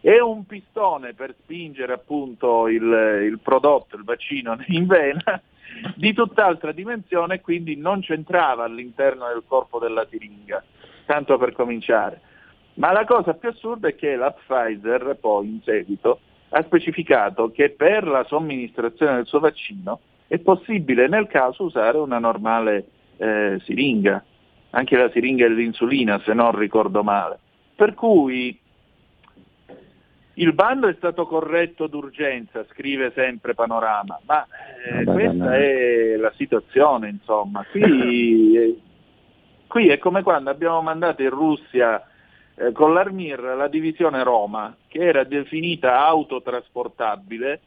[0.00, 5.40] e un pistone per spingere appunto il, il prodotto, il vaccino in vena
[5.94, 10.62] di tutt'altra dimensione quindi non c'entrava all'interno del corpo della siringa,
[11.06, 12.20] tanto per cominciare.
[12.74, 16.20] Ma la cosa più assurda è che la Pfizer poi in seguito
[16.50, 22.18] ha specificato che per la somministrazione del suo vaccino è possibile nel caso usare una
[22.18, 22.86] normale
[23.16, 24.24] eh, siringa,
[24.70, 27.38] anche la siringa dell'insulina se non ricordo male.
[27.74, 28.58] Per cui
[30.38, 34.46] il bando è stato corretto d'urgenza, scrive sempre Panorama, ma
[34.90, 37.64] eh, questa è la situazione, insomma.
[37.70, 38.78] Qui, eh,
[39.66, 42.02] qui, è come quando abbiamo mandato in Russia
[42.54, 47.60] eh, con l'Armir la divisione Roma, che era definita autotrasportabile,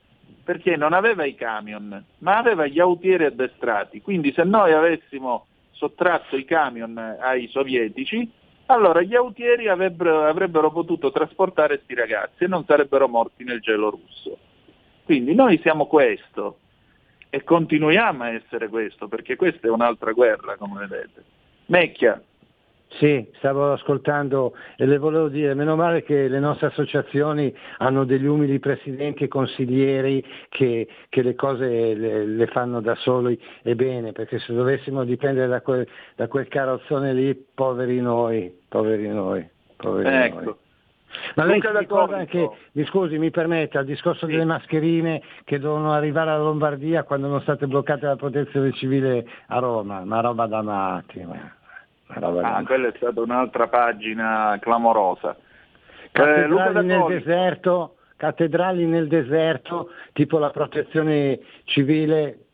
[0.43, 4.01] perché non aveva i camion, ma aveva gli autieri addestrati.
[4.01, 8.29] Quindi se noi avessimo sottratto i camion ai sovietici,
[8.71, 13.89] allora gli autieri avrebbero, avrebbero potuto trasportare questi ragazzi e non sarebbero morti nel gelo
[13.89, 14.37] russo.
[15.03, 16.57] Quindi noi siamo questo
[17.29, 21.23] e continuiamo a essere questo, perché questa è un'altra guerra, come vedete.
[21.67, 22.21] Mecchia.
[22.97, 28.25] Sì, stavo ascoltando e le volevo dire, meno male che le nostre associazioni hanno degli
[28.25, 34.11] umili presidenti e consiglieri che, che le cose le, le, fanno da soli e bene,
[34.11, 40.25] perché se dovessimo dipendere da quel, da quel carrozzone lì, poveri noi, poveri noi, poveri
[40.25, 40.41] ecco.
[40.41, 40.55] noi.
[41.35, 44.33] Ma lei si ricorda anche, mi scusi, mi permetta, il discorso sì.
[44.33, 49.59] delle mascherine che devono arrivare alla Lombardia quando non state bloccate dalla protezione civile a
[49.59, 51.25] Roma, una roba da matti.
[52.19, 55.37] Ah, quella è stata un'altra pagina clamorosa.
[56.11, 62.47] Cattedrali eh, nel deserto, cattedrali nel deserto, tipo la protezione civile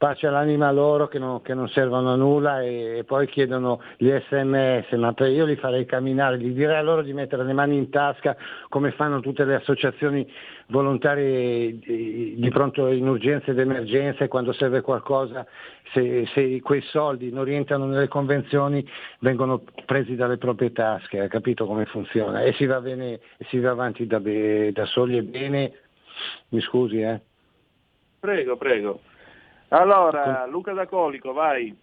[0.00, 4.10] pace all'anima loro che non, che non servono a nulla e, e, poi chiedono gli
[4.10, 7.76] sms, ma per io li farei camminare, gli direi a loro di mettere le mani
[7.76, 8.34] in tasca
[8.70, 10.26] come fanno tutte le associazioni
[10.68, 15.46] volontarie di, di pronto in urgenza ed emergenza e quando serve qualcosa,
[15.92, 18.82] se, se, quei soldi non rientrano nelle convenzioni
[19.18, 22.40] vengono presi dalle proprie tasche, ha capito come funziona?
[22.40, 23.20] E si va, bene,
[23.50, 25.72] si va avanti da, da soli e bene,
[26.48, 27.20] mi scusi eh?
[28.18, 29.00] Prego, prego.
[29.72, 31.74] Allora, Luca da Colico, vai.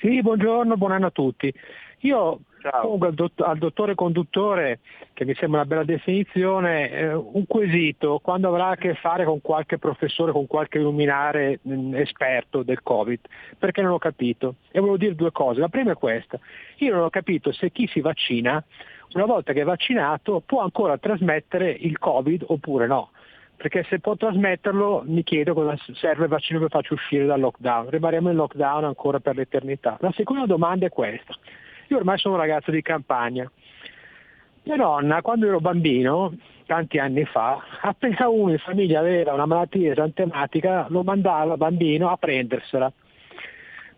[0.00, 1.52] Sì, buongiorno, buon anno a tutti.
[2.00, 2.40] Io
[2.82, 4.80] pongo al, dott- al, dottore conduttore,
[5.12, 9.40] che mi sembra una bella definizione, eh, un quesito quando avrà a che fare con
[9.40, 13.20] qualche professore, con qualche luminare mh, mm, esperto del Covid,
[13.58, 14.56] perché non ho capito.
[14.72, 15.60] E volevo dire due cose.
[15.60, 16.38] La prima è questa.
[16.78, 18.62] Io non ho capito se chi si vaccina,
[19.12, 23.10] una volta che è vaccinato, può ancora trasmettere il Covid oppure no
[23.56, 27.90] perché se può trasmetterlo mi chiedo cosa serve il vaccino che faccio uscire dal lockdown.
[27.90, 29.96] Rimaniamo in lockdown ancora per l'eternità.
[30.00, 31.34] La seconda domanda è questa.
[31.88, 33.50] Io ormai sono un ragazzo di campagna.
[34.64, 36.34] Mia nonna, quando ero bambino,
[36.66, 42.16] tanti anni fa, appena uno in famiglia aveva una malattia esantematica, lo mandava bambino a
[42.16, 42.90] prendersela,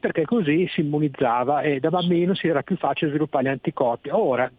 [0.01, 4.09] perché così si immunizzava e da bambino si era più facile sviluppare gli anticorpi.
[4.11, 4.51] Ora,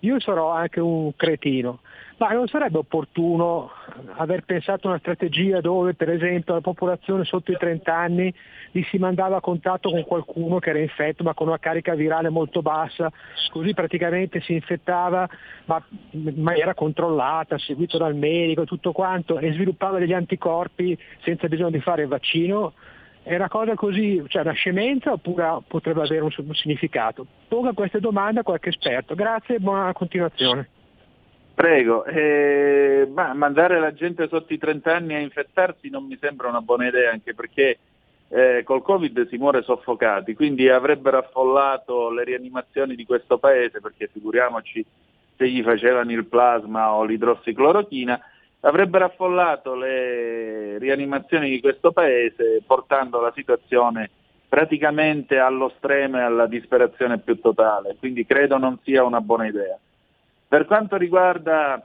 [0.00, 1.80] io sarò anche un cretino,
[2.18, 3.70] ma non sarebbe opportuno
[4.16, 8.32] aver pensato una strategia dove per esempio la popolazione sotto i 30 anni
[8.70, 12.28] gli si mandava a contatto con qualcuno che era infetto ma con una carica virale
[12.28, 13.10] molto bassa,
[13.50, 15.28] così praticamente si infettava
[15.66, 21.70] ma in maniera controllata, seguito dal medico, tutto quanto e sviluppava degli anticorpi senza bisogno
[21.70, 22.72] di fare il vaccino?
[23.24, 27.26] È una cosa così, cioè una scemenza oppure potrebbe avere un, significato?
[27.48, 29.14] Ponga queste domande a qualche esperto.
[29.14, 30.68] Grazie e buona continuazione.
[31.54, 36.48] Prego, eh, ma mandare la gente sotto i 30 anni a infettarsi non mi sembra
[36.48, 37.78] una buona idea, anche perché
[38.28, 44.10] eh, col Covid si muore soffocati, quindi avrebbero affollato le rianimazioni di questo paese, perché
[44.12, 44.84] figuriamoci
[45.34, 48.20] se gli facevano il plasma o l'idrossiclorochina,
[48.64, 54.10] avrebbero affollato le rianimazioni di questo paese portando la situazione
[54.48, 59.78] praticamente allo stremo e alla disperazione più totale, quindi credo non sia una buona idea.
[60.46, 61.84] Per quanto riguarda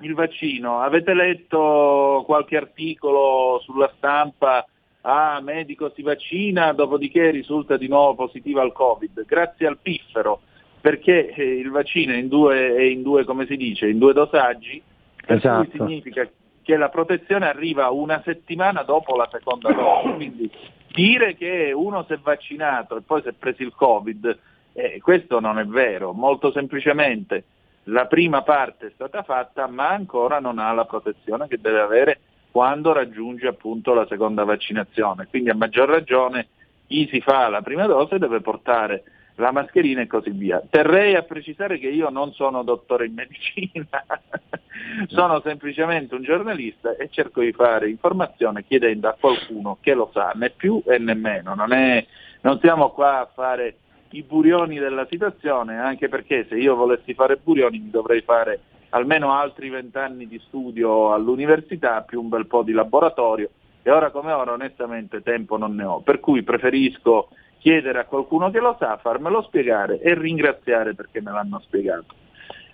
[0.00, 4.66] il vaccino, avete letto qualche articolo sulla stampa,
[5.02, 10.40] ah, medico si vaccina, dopodiché risulta di nuovo positivo al Covid, grazie al piffero,
[10.80, 14.14] perché eh, il vaccino è in due, è in due come si dice, in due
[14.14, 14.82] dosaggi,
[15.24, 15.70] per esatto.
[15.72, 16.28] significa
[16.62, 20.50] che la protezione arriva una settimana dopo la seconda dose, quindi
[20.92, 24.38] dire che uno si è vaccinato e poi si è preso il Covid,
[24.72, 27.44] eh, questo non è vero, molto semplicemente
[27.88, 32.20] la prima parte è stata fatta ma ancora non ha la protezione che deve avere
[32.50, 35.26] quando raggiunge appunto la seconda vaccinazione.
[35.28, 36.48] Quindi a maggior ragione
[36.86, 39.02] chi si fa la prima dose deve portare
[39.36, 40.62] la mascherina e così via.
[40.68, 44.04] Terrei a precisare che io non sono dottore in medicina,
[45.08, 50.32] sono semplicemente un giornalista e cerco di fare informazione chiedendo a qualcuno che lo sa,
[50.34, 51.54] né più e né meno.
[51.54, 52.04] Non, è,
[52.42, 53.76] non siamo qua a fare
[54.10, 58.60] i burioni della situazione, anche perché se io volessi fare burioni mi dovrei fare
[58.90, 63.50] almeno altri vent'anni di studio all'università più un bel po' di laboratorio
[63.82, 67.28] e ora come ora onestamente tempo non ne ho, per cui preferisco
[67.64, 72.14] chiedere a qualcuno che lo sa, farmelo spiegare e ringraziare perché me l'hanno spiegato.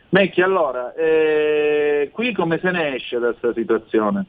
[0.09, 4.27] Mecchi, allora, eh, qui come se ne esce da questa situazione?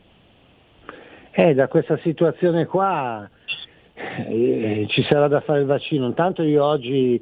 [1.32, 3.28] Eh, da questa situazione qua
[4.28, 6.05] eh, ci sarà da fare il vaccino.
[6.05, 7.20] Intanto io oggi,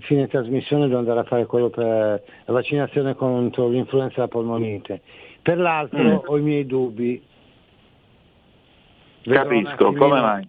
[0.00, 5.00] fine trasmissione, devo andare a fare quello per la vaccinazione contro l'influenza da polmonite.
[5.40, 6.16] Per l'altro mm.
[6.26, 7.22] ho i miei dubbi.
[9.22, 10.48] Capisco, come mai?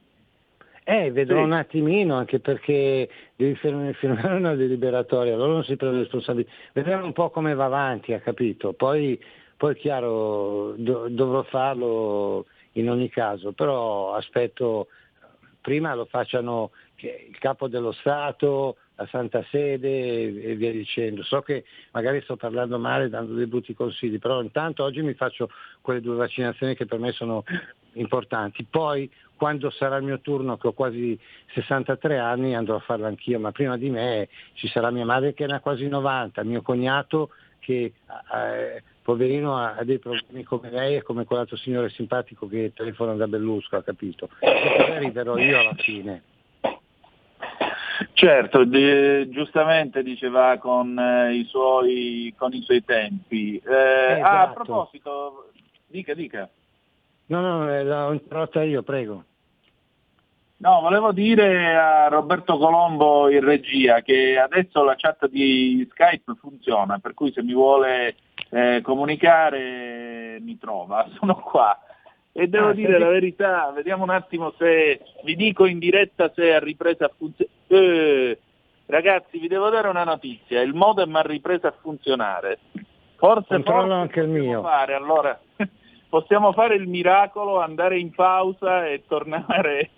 [0.89, 1.43] Eh, vedrò sì.
[1.43, 6.49] un attimino, anche perché devi firmare una deliberatoria, loro non si prendono responsabilità.
[6.73, 8.73] Vedremo un po' come va avanti, ha capito?
[8.73, 9.21] Poi,
[9.55, 14.87] poi chiaro, do, dovrò farlo in ogni caso, però aspetto,
[15.61, 21.23] prima lo facciano il capo dello Stato, la Santa Sede e via dicendo.
[21.23, 25.49] So che magari sto parlando male dando dei brutti consigli, però intanto oggi mi faccio
[25.81, 27.45] quelle due vaccinazioni che per me sono
[27.93, 28.65] importanti.
[28.69, 31.17] Poi quando sarà il mio turno, che ho quasi
[31.53, 35.45] 63 anni, andrò a farlo anch'io, ma prima di me ci sarà mia madre che
[35.45, 37.29] ne ha quasi 90, mio cognato
[37.59, 37.93] che
[38.33, 43.27] eh, poverino ha, dei problemi come lei e come quell'altro signore simpatico che telefona da
[43.27, 44.29] Bellusco, ha capito?
[44.39, 46.23] E poi arriverò io alla fine.
[48.13, 53.57] Certo, di, giustamente diceva con, eh, i suoi, con, i suoi, tempi.
[53.57, 54.25] Eh, esatto.
[54.25, 55.51] ah, a proposito,
[55.87, 56.49] dica, dica.
[57.27, 59.23] No, no, eh, l'ho interrotta io, prego.
[60.57, 66.99] No, volevo dire a Roberto Colombo in regia che adesso la chat di Skype funziona,
[66.99, 68.15] per cui se mi vuole
[68.49, 71.77] eh, comunicare mi trova, sono qua.
[72.31, 73.03] E devo ah, dire senti...
[73.03, 77.51] la verità, vediamo un attimo se vi dico in diretta se ha ripreso a funzionare.
[77.67, 78.39] Eh,
[78.85, 82.59] ragazzi, vi devo dare una notizia, il modem ha ripreso a funzionare.
[83.15, 84.61] Forse, forse anche il mio.
[84.61, 85.37] Fare, allora
[86.07, 89.89] possiamo fare il miracolo, andare in pausa e tornare,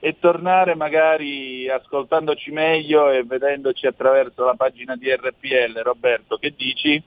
[0.00, 5.80] e tornare magari ascoltandoci meglio e vedendoci attraverso la pagina di RPL.
[5.82, 7.02] Roberto, che dici?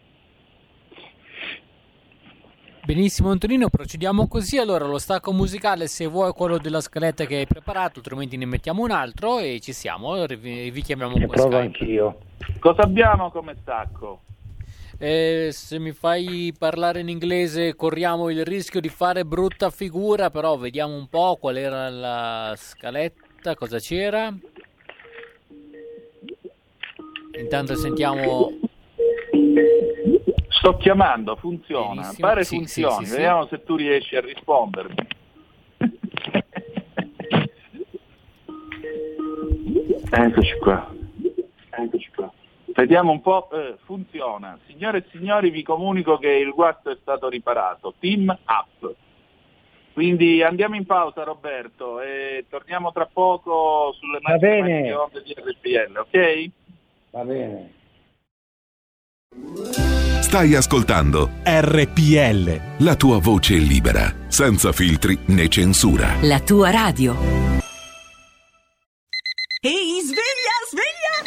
[2.83, 4.57] Benissimo Antonino, procediamo così.
[4.57, 8.83] Allora lo stacco musicale se vuoi quello della scaletta che hai preparato, altrimenti ne mettiamo
[8.83, 12.17] un altro e ci siamo, vi chiamiamo e provo anch'io.
[12.59, 14.21] Cosa abbiamo come stacco?
[14.97, 20.57] Eh, se mi fai parlare in inglese corriamo il rischio di fare brutta figura, però
[20.57, 24.33] vediamo un po' qual era la scaletta, cosa c'era.
[27.39, 28.57] Intanto sentiamo...
[30.61, 32.27] Sto chiamando, funziona, Benissimo.
[32.27, 34.95] pare sì, funzioni, sì, sì, vediamo se tu riesci a rispondermi.
[40.11, 40.93] Eccoci qua.
[41.71, 42.31] Eccoci qua.
[42.75, 44.59] Vediamo un po', eh, funziona.
[44.67, 47.95] Signore e signori vi comunico che il guasto è stato riparato.
[47.97, 48.93] Team up.
[49.93, 56.49] Quindi andiamo in pausa Roberto e torniamo tra poco sulle massime onde di RPL, ok?
[57.09, 57.79] Va bene.
[60.31, 62.85] Stai ascoltando RPL.
[62.85, 66.15] La tua voce libera, senza filtri né censura.
[66.21, 67.17] La tua radio.
[69.59, 70.30] Ehi, sveglia, sveglia!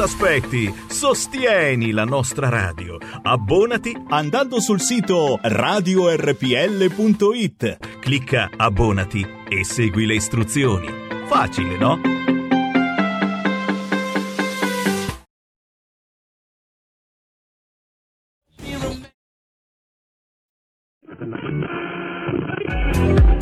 [0.00, 0.74] Cosa aspetti?
[0.88, 2.96] Sostieni la nostra radio.
[3.20, 6.38] Abbonati andando sul sito radiorpl.it.
[8.00, 10.88] Clicca Abbonati e segui le istruzioni.
[11.26, 12.00] Facile, no?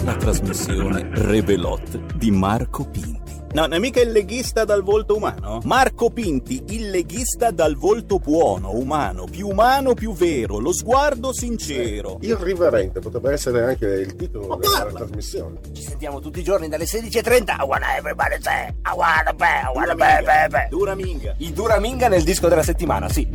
[0.03, 3.38] La trasmissione Rebelot di Marco Pinti.
[3.51, 5.61] No, non è mica il leghista dal volto umano?
[5.65, 12.19] Marco Pinti, il leghista dal volto buono, umano, più umano, più vero, lo sguardo sincero.
[12.21, 14.99] Irriverente potrebbe essere anche il titolo Ma della parla.
[14.99, 15.57] trasmissione.
[15.73, 17.57] Ci sentiamo tutti i giorni dalle 16.30.
[17.59, 20.67] I wanna everybody say, I wanna be, I wanna be, be, be.
[20.69, 21.35] Duraminga.
[21.39, 23.27] Il Duraminga nel disco della settimana, sì.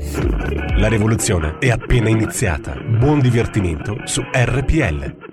[0.78, 2.76] La rivoluzione è appena iniziata.
[2.76, 5.33] Buon divertimento su RPL.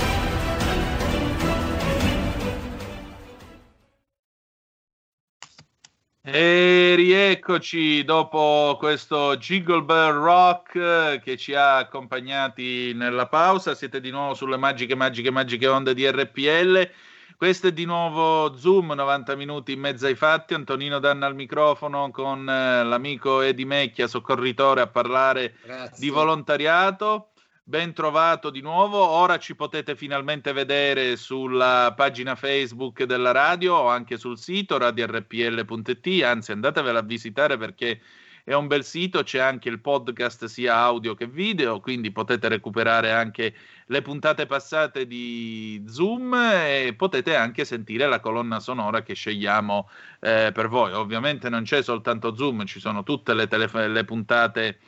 [6.23, 13.73] E rieccoci dopo questo Jingle Bell Rock eh, che ci ha accompagnati nella pausa.
[13.73, 16.91] Siete di nuovo sulle magiche, magiche, magiche onde di RPL.
[17.35, 20.53] Questo è di nuovo Zoom, 90 minuti in mezzo ai fatti.
[20.53, 25.55] Antonino Danna al microfono con eh, l'amico Edi Mecchia, soccorritore, a parlare
[25.97, 27.30] di volontariato.
[27.63, 28.97] Ben trovato di nuovo.
[28.97, 36.23] Ora ci potete finalmente vedere sulla pagina Facebook della radio o anche sul sito radiorpl.it.
[36.23, 38.01] Anzi, andatevela a visitare perché
[38.43, 39.21] è un bel sito.
[39.23, 43.53] C'è anche il podcast sia audio che video, quindi potete recuperare anche
[43.85, 49.87] le puntate passate di Zoom e potete anche sentire la colonna sonora che scegliamo
[50.19, 50.93] eh, per voi.
[50.93, 54.79] Ovviamente non c'è soltanto Zoom, ci sono tutte le, telef- le puntate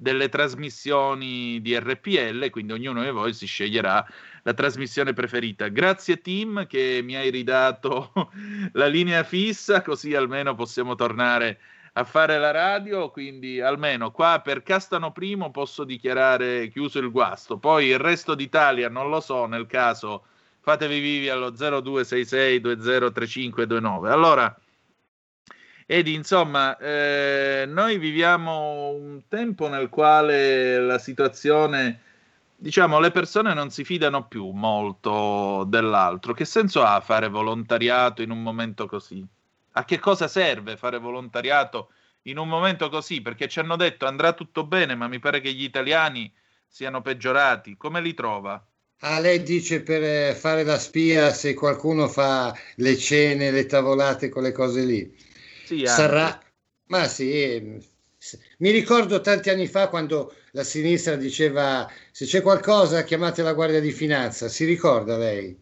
[0.00, 4.04] delle trasmissioni di RPL, quindi ognuno di voi si sceglierà
[4.42, 5.68] la trasmissione preferita.
[5.68, 8.10] Grazie Tim che mi hai ridato
[8.72, 11.60] la linea fissa, così almeno possiamo tornare
[11.94, 17.58] a fare la radio, quindi almeno qua per Castano Primo posso dichiarare chiuso il guasto.
[17.58, 20.24] Poi il resto d'Italia non lo so, nel caso
[20.60, 24.10] fatevi vivi allo 0266 203529.
[24.10, 24.56] Allora
[25.92, 32.00] ed insomma, eh, noi viviamo un tempo nel quale la situazione,
[32.54, 36.32] diciamo, le persone non si fidano più molto dell'altro.
[36.32, 39.26] Che senso ha fare volontariato in un momento così?
[39.72, 41.90] A che cosa serve fare volontariato
[42.22, 43.20] in un momento così?
[43.20, 46.32] Perché ci hanno detto andrà tutto bene, ma mi pare che gli italiani
[46.68, 47.76] siano peggiorati.
[47.76, 48.64] Come li trova?
[49.00, 54.28] Ah, lei dice per eh, fare la spia se qualcuno fa le cene, le tavolate,
[54.28, 55.28] quelle cose lì.
[55.76, 56.38] Sì, Sarà,
[56.86, 57.78] ma sì,
[58.58, 63.80] mi ricordo tanti anni fa quando la sinistra diceva se c'è qualcosa chiamate la Guardia
[63.80, 65.56] di Finanza, si ricorda lei?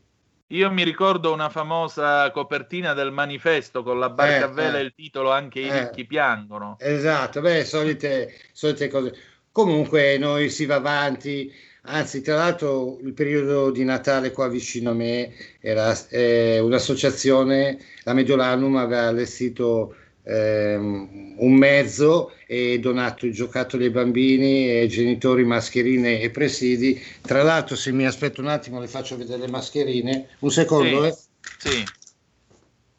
[0.49, 4.81] Io mi ricordo una famosa copertina del manifesto con la barca Eh, a vela eh.
[4.81, 5.73] e il titolo Anche i Eh.
[5.73, 6.77] ricchi piangono.
[6.81, 9.15] Esatto, beh, solite, solite cose.
[9.53, 11.53] Comunque noi si va avanti,
[11.83, 18.13] anzi tra l'altro il periodo di Natale qua vicino a me era eh, un'associazione, la
[18.15, 19.97] Mediolanum aveva allestito
[20.29, 27.01] ehm, un mezzo e donato i giocattoli ai bambini e ai genitori, mascherine e presidi.
[27.25, 31.17] Tra l'altro se mi aspetto un attimo le faccio vedere le mascherine, un secondo, eh.
[31.57, 31.97] Sì.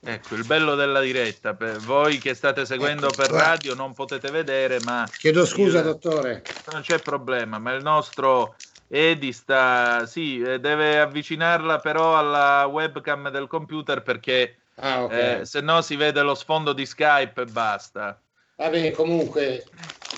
[0.01, 4.29] Ecco, il bello della diretta, per voi che state seguendo Ecco, per radio non potete
[4.29, 6.45] vedere, ma Chiedo scusa il- dottore.
[6.71, 8.55] non c'è problema, ma il nostro
[8.87, 15.11] Edi sta, sì, eh, deve avvicinarla però alla webcam del computer perché Ah, ok.
[15.11, 18.21] eh, se no si vede lo sfondo di Skype e basta.
[18.55, 19.65] Va bene, comunque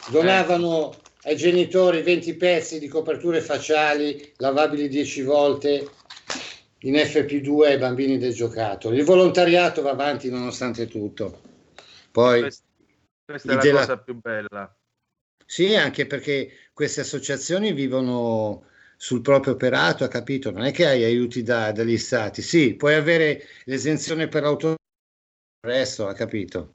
[0.10, 0.94] donavano
[1.24, 5.90] ai genitori 20 pezzi di coperture facciali lavabili 10 volte
[6.80, 8.96] in FP2 ai bambini del giocattolo.
[8.96, 11.42] Il volontariato va avanti nonostante tutto.
[12.12, 12.66] Poi Questa,
[13.26, 14.76] questa è la della- cosa più bella.
[15.46, 18.66] sì, anche perché queste associazioni vivono
[19.02, 20.52] sul proprio operato, ha capito?
[20.52, 22.44] Non è che hai aiuti da- dagli stati.
[22.44, 24.76] Sì, puoi avere l'esenzione per l'auto,
[25.68, 26.74] il ha capito?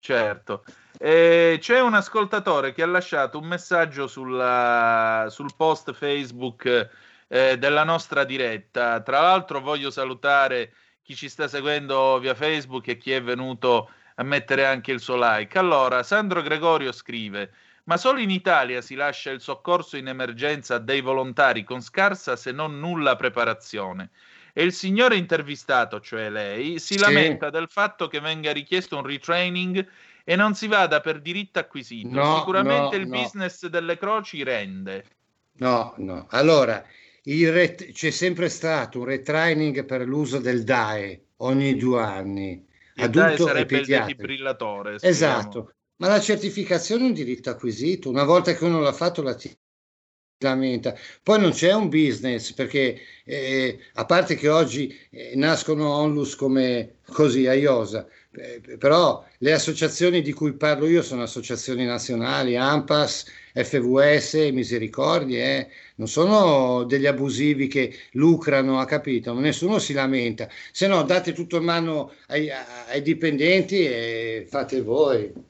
[0.00, 0.64] Certo.
[0.98, 6.90] Eh, c'è un ascoltatore che ha lasciato un messaggio sulla- sul post Facebook
[7.28, 9.00] eh, della nostra diretta.
[9.00, 14.24] Tra l'altro voglio salutare chi ci sta seguendo via Facebook e chi è venuto a
[14.24, 15.56] mettere anche il suo like.
[15.56, 17.52] Allora, Sandro Gregorio scrive:
[17.88, 22.36] Ma solo in Italia si lascia il soccorso in emergenza a dei volontari con scarsa
[22.36, 24.10] se non nulla preparazione.
[24.52, 27.00] E il signore intervistato, cioè lei, si Sì.
[27.00, 29.88] lamenta del fatto che venga richiesto un retraining
[30.22, 32.10] e non si vada per diritto acquisito.
[32.10, 33.18] No, Sicuramente no, il no.
[33.20, 35.04] business delle croci rende.
[35.54, 36.26] No, no.
[36.28, 36.84] Allora,
[37.24, 42.66] ret- c'è sempre stato un retraining per l'uso del DAE ogni due anni,
[42.96, 44.96] Il DAE adulto e sarebbe il defibrillatore.
[45.00, 49.34] Esatto, ma la certificazione è un diritto acquisito, una volta che uno l'ha fatto la
[49.34, 49.56] ti
[50.40, 50.94] lamenta.
[51.22, 56.98] Poi non c'è un business perché eh, a parte che oggi eh, nascono onlus come
[57.06, 63.24] così a Iosa, eh, però le associazioni di cui parlo io sono associazioni nazionali, AMPAS,
[63.54, 69.34] FVS, Misericordie, eh, non sono degli abusivi che lucrano, ha capito?
[69.34, 75.47] Nessuno si lamenta, se no date tutto in mano ai, ai dipendenti e fate voi.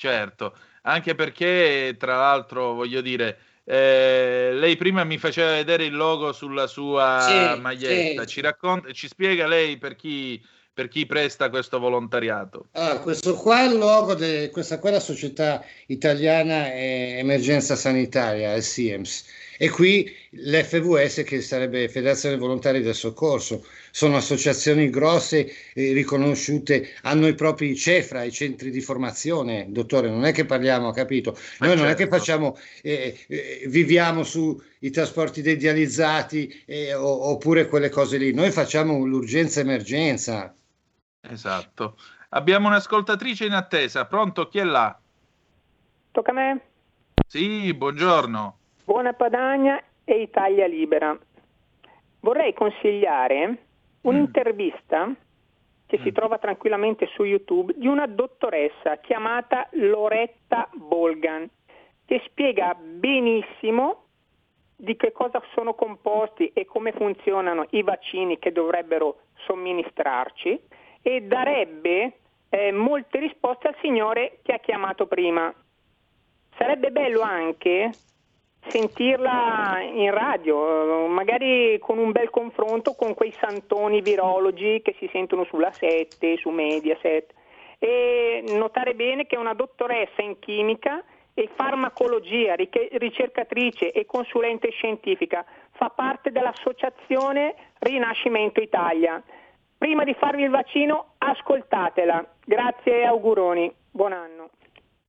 [0.00, 6.32] Certo, anche perché tra l'altro voglio dire, eh, lei prima mi faceva vedere il logo
[6.32, 8.28] sulla sua Sì, maglietta, sì.
[8.28, 10.42] ci racconta, ci spiega lei per chi,
[10.72, 12.68] per chi presta questo volontariato.
[12.72, 17.76] Ah, questo qua è il logo di questa qua è la società italiana eh, emergenza
[17.76, 19.26] sanitaria, il SIEMS.
[19.62, 27.26] E qui l'FVS, che sarebbe Federazione Volontari del Soccorso, sono associazioni grosse, eh, riconosciute, hanno
[27.26, 31.36] i propri CEFRA, i centri di formazione, dottore, non è che parliamo, ha capito?
[31.58, 32.16] Noi non è che certo.
[32.16, 38.50] facciamo, eh, eh, viviamo sui trasporti dei dializzati eh, o- oppure quelle cose lì, noi
[38.52, 40.56] facciamo l'urgenza-emergenza.
[41.20, 41.98] Esatto.
[42.30, 44.48] Abbiamo un'ascoltatrice in attesa, pronto?
[44.48, 44.98] Chi è là?
[46.12, 46.60] Tocca a me.
[47.26, 48.59] Sì, buongiorno.
[48.90, 51.16] Buona Padagna e Italia Libera.
[52.22, 53.58] Vorrei consigliare
[54.00, 55.14] un'intervista
[55.86, 61.48] che si trova tranquillamente su YouTube di una dottoressa chiamata Loretta Bolgan
[62.04, 64.06] che spiega benissimo
[64.74, 70.60] di che cosa sono composti e come funzionano i vaccini che dovrebbero somministrarci
[71.00, 72.14] e darebbe
[72.48, 75.54] eh, molte risposte al signore che ha chiamato prima.
[76.56, 77.92] Sarebbe bello anche
[78.68, 85.44] sentirla in radio, magari con un bel confronto con quei santoni virologi che si sentono
[85.44, 87.32] sulla 7, su Mediaset
[87.78, 91.02] e notare bene che è una dottoressa in chimica
[91.32, 99.22] e farmacologia, ricercatrice e consulente scientifica, fa parte dell'associazione Rinascimento Italia.
[99.78, 102.22] Prima di farvi il vaccino, ascoltatela.
[102.44, 103.72] Grazie e auguroni.
[103.90, 104.50] Buon anno.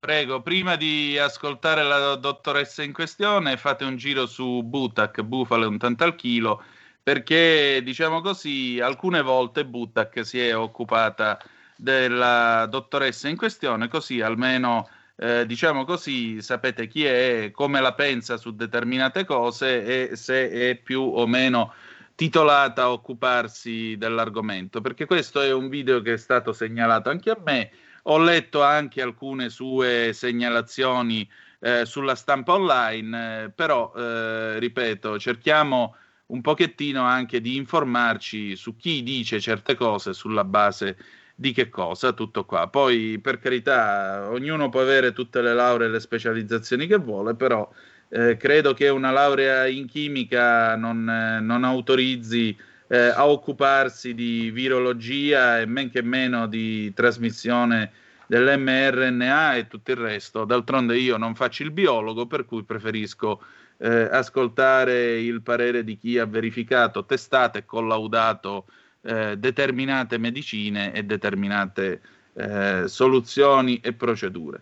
[0.01, 5.77] Prego, prima di ascoltare la dottoressa in questione, fate un giro su Butac, bufale un
[5.77, 6.63] tanto al chilo,
[7.03, 11.39] perché diciamo così, alcune volte Butac si è occupata
[11.75, 18.37] della dottoressa in questione, così almeno eh, diciamo così sapete chi è, come la pensa
[18.37, 21.75] su determinate cose e se è più o meno
[22.15, 27.37] titolata a occuparsi dell'argomento, perché questo è un video che è stato segnalato anche a
[27.43, 27.71] me.
[28.03, 31.29] Ho letto anche alcune sue segnalazioni
[31.59, 35.95] eh, sulla stampa online, eh, però eh, ripeto, cerchiamo
[36.27, 40.97] un pochettino anche di informarci su chi dice certe cose sulla base
[41.35, 42.67] di che cosa, tutto qua.
[42.67, 47.69] Poi per carità, ognuno può avere tutte le lauree e le specializzazioni che vuole, però
[48.09, 52.55] eh, credo che una laurea in chimica non, eh, non autorizzi
[52.91, 57.89] eh, a occuparsi di virologia e men che meno di trasmissione
[58.27, 60.43] dell'mRNA e tutto il resto.
[60.43, 63.41] D'altronde io non faccio il biologo, per cui preferisco
[63.77, 68.65] eh, ascoltare il parere di chi ha verificato, testato e collaudato
[69.03, 72.01] eh, determinate medicine e determinate
[72.33, 74.61] eh, soluzioni e procedure.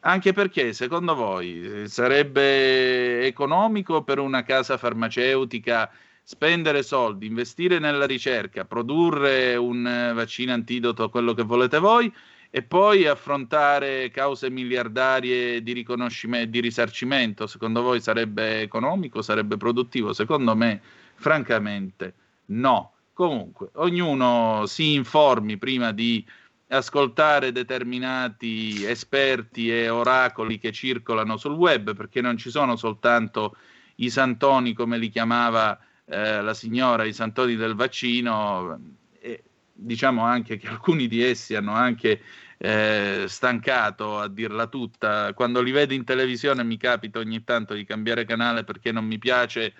[0.00, 5.88] Anche perché, secondo voi, eh, sarebbe economico per una casa farmaceutica
[6.28, 12.12] spendere soldi, investire nella ricerca, produrre un eh, vaccino antidoto, quello che volete voi,
[12.50, 17.46] e poi affrontare cause miliardarie di riconoscimento, di risarcimento?
[17.46, 20.12] Secondo voi sarebbe economico, sarebbe produttivo?
[20.12, 20.82] Secondo me,
[21.14, 22.12] francamente,
[22.48, 22.92] no.
[23.14, 26.22] Comunque, ognuno si informi prima di
[26.68, 33.56] ascoltare determinati esperti e oracoli che circolano sul web, perché non ci sono soltanto
[33.96, 35.78] i santoni, come li chiamava
[36.08, 38.78] eh, la signora, i santoni del vaccino,
[39.20, 39.42] e
[39.72, 42.20] diciamo anche che alcuni di essi hanno anche
[42.58, 45.32] eh, stancato a dirla tutta.
[45.34, 49.18] Quando li vedo in televisione mi capita ogni tanto di cambiare canale perché non mi
[49.18, 49.74] piace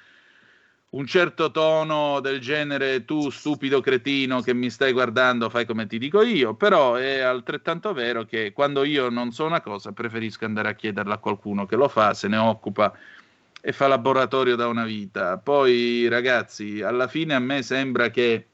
[0.90, 5.98] un certo tono del genere tu stupido cretino che mi stai guardando fai come ti
[5.98, 10.70] dico io, però è altrettanto vero che quando io non so una cosa preferisco andare
[10.70, 12.96] a chiederla a qualcuno che lo fa, se ne occupa
[13.60, 15.38] e fa laboratorio da una vita.
[15.38, 18.46] Poi ragazzi, alla fine a me sembra che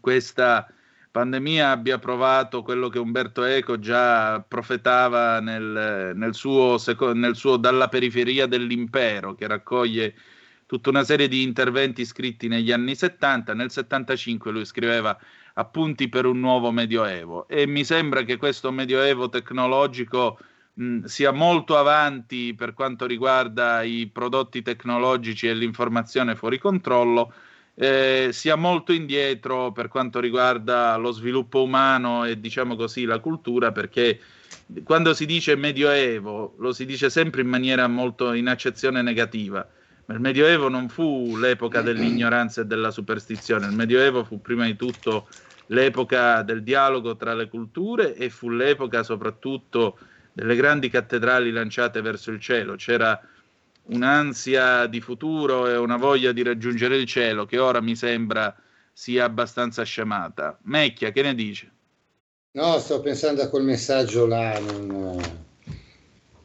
[0.00, 0.66] questa
[1.10, 6.76] pandemia abbia provato quello che Umberto Eco già profetava nel, nel, suo,
[7.14, 10.14] nel suo Dalla periferia dell'impero, che raccoglie
[10.66, 13.54] tutta una serie di interventi scritti negli anni 70.
[13.54, 15.16] Nel 75 lui scriveva
[15.54, 20.38] appunti per un nuovo medioevo e mi sembra che questo medioevo tecnologico
[21.04, 27.32] sia molto avanti per quanto riguarda i prodotti tecnologici e l'informazione fuori controllo.
[27.74, 33.70] Eh, sia molto indietro per quanto riguarda lo sviluppo umano e diciamo così la cultura
[33.70, 34.18] perché
[34.82, 39.68] quando si dice medioevo lo si dice sempre in maniera molto in accezione negativa
[40.08, 45.28] il Medioevo non fu l'epoca dell'ignoranza e della superstizione, il Medioevo fu prima di tutto
[45.66, 49.98] l'epoca del dialogo tra le culture e fu l'epoca soprattutto
[50.36, 52.74] delle grandi cattedrali lanciate verso il cielo.
[52.74, 53.18] C'era
[53.84, 58.54] un'ansia di futuro e una voglia di raggiungere il cielo che ora mi sembra
[58.92, 60.58] sia abbastanza scemata.
[60.64, 61.72] Mecchia, che ne dice?
[62.52, 64.58] No, sto pensando a quel messaggio là.
[64.58, 65.18] Non...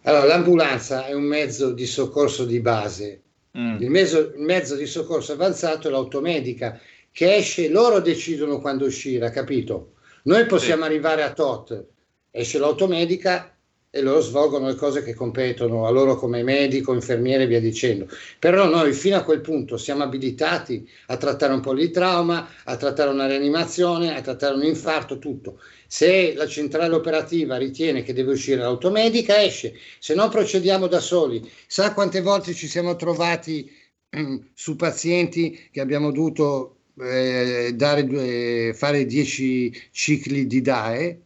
[0.03, 3.23] Allora, l'ambulanza è un mezzo di soccorso di base
[3.57, 3.81] Mm.
[3.81, 6.79] Il, mezzo, il, mezzo, di soccorso avanzato è l'automedica
[7.11, 9.95] che esce, loro decidono quando uscire, capito?
[10.23, 10.87] Noi possiamo sì.
[10.87, 11.87] arrivare a tot,
[12.31, 13.53] esce l'automedica
[13.93, 18.07] e loro svolgono le cose che competono a loro come medico, infermiere e via dicendo.
[18.39, 22.77] Però noi fino a quel punto siamo abilitati a trattare un po' di trauma, a
[22.77, 25.59] trattare una rianimazione, a trattare un infarto, tutto.
[25.87, 31.51] Se la centrale operativa ritiene che deve uscire l'automedica, esce, se no procediamo da soli.
[31.67, 33.69] Sa quante volte ci siamo trovati
[34.15, 41.21] mm, su pazienti che abbiamo dovuto eh, dare, eh, fare 10 cicli di DAE,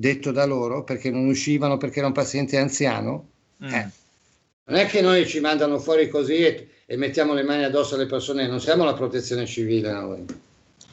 [0.00, 3.28] detto da loro, perché non uscivano perché era un paziente anziano?
[3.62, 3.74] Mm.
[3.74, 3.90] Eh.
[4.64, 8.06] Non è che noi ci mandano fuori così e, e, mettiamo le mani addosso alle
[8.06, 10.24] persone, non siamo la protezione civile noi.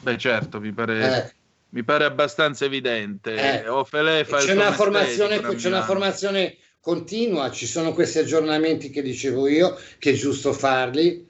[0.00, 1.00] Beh certo, mi pare...
[1.00, 1.36] Eh
[1.70, 3.62] mi pare abbastanza evidente.
[3.62, 9.02] Eh, Ofele fa c'è, una formazione, c'è una formazione continua, ci sono questi aggiornamenti che
[9.02, 11.27] dicevo io, che è giusto farli,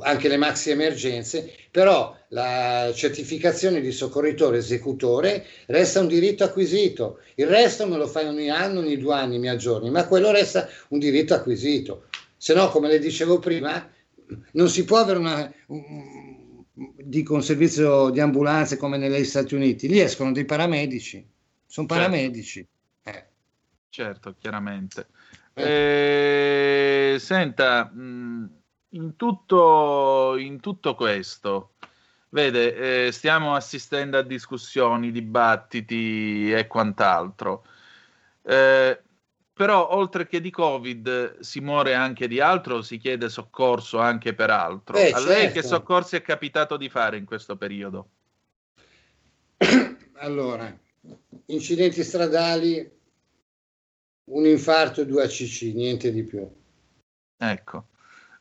[0.00, 7.46] anche le maxi emergenze, però la certificazione di soccorritore esecutore resta un diritto acquisito, il
[7.46, 10.98] resto me lo fai ogni anno, ogni due anni mi aggiorni, ma quello resta un
[10.98, 12.06] diritto acquisito.
[12.36, 13.88] Se no, come le dicevo prima,
[14.52, 16.64] non si può avere una, un,
[16.96, 21.24] dico un servizio di ambulanze come negli Stati Uniti, lì escono dei paramedici,
[21.66, 22.02] sono certo.
[22.02, 22.66] paramedici.
[23.02, 23.26] Certo, eh.
[23.90, 25.06] certo chiaramente.
[25.54, 27.14] Eh.
[27.14, 27.92] Eh, senta,
[28.94, 31.74] in tutto, in tutto questo,
[32.30, 37.64] vede, eh, stiamo assistendo a discussioni, dibattiti e quant'altro.
[38.42, 39.00] Eh,
[39.52, 44.50] però oltre che di Covid si muore anche di altro, si chiede soccorso anche per
[44.50, 44.96] altro.
[44.96, 45.28] Eh, A certo.
[45.28, 45.68] lei che certo.
[45.68, 48.08] soccorsi è capitato di fare in questo periodo?
[50.22, 50.72] Allora,
[51.46, 52.88] incidenti stradali,
[54.30, 56.48] un infarto e due ACC, niente di più.
[57.36, 57.86] Ecco,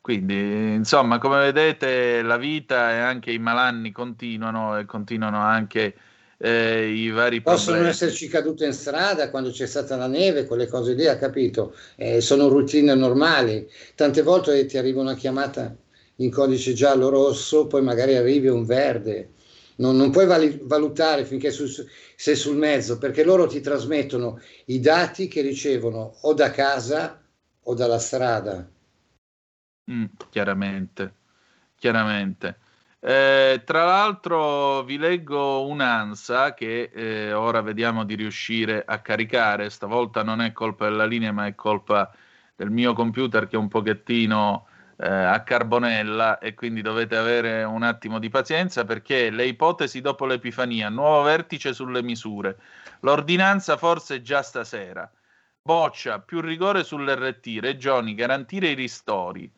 [0.02, 5.96] quindi insomma, come vedete, la vita e anche i malanni continuano e continuano anche
[6.38, 7.88] eh, i vari Possono problemi.
[7.88, 11.76] esserci cadute in strada quando c'è stata la neve, quelle cose lì, ha capito?
[11.96, 13.68] Eh, sono routine normali.
[13.96, 15.76] Tante volte ti arriva una chiamata
[16.18, 19.34] in codice giallo-rosso, poi magari arrivi un verde.
[19.78, 21.66] Non, non puoi valutare finché su,
[22.16, 27.20] sei sul mezzo, perché loro ti trasmettono i dati che ricevono o da casa
[27.64, 28.70] o dalla strada.
[29.92, 31.14] Mm, chiaramente,
[31.76, 32.60] chiaramente.
[33.00, 40.24] Eh, tra l'altro vi leggo un'ansa che eh, ora vediamo di riuscire a caricare, stavolta
[40.24, 42.12] non è colpa della linea ma è colpa
[42.56, 44.68] del mio computer che è un pochettino
[44.98, 50.26] eh, a carbonella e quindi dovete avere un attimo di pazienza perché le ipotesi dopo
[50.26, 52.60] l'Epifania, nuovo vertice sulle misure,
[53.02, 55.12] l'ordinanza forse già stasera,
[55.62, 59.52] boccia, più rigore sull'RT, regioni, garantire i ristori.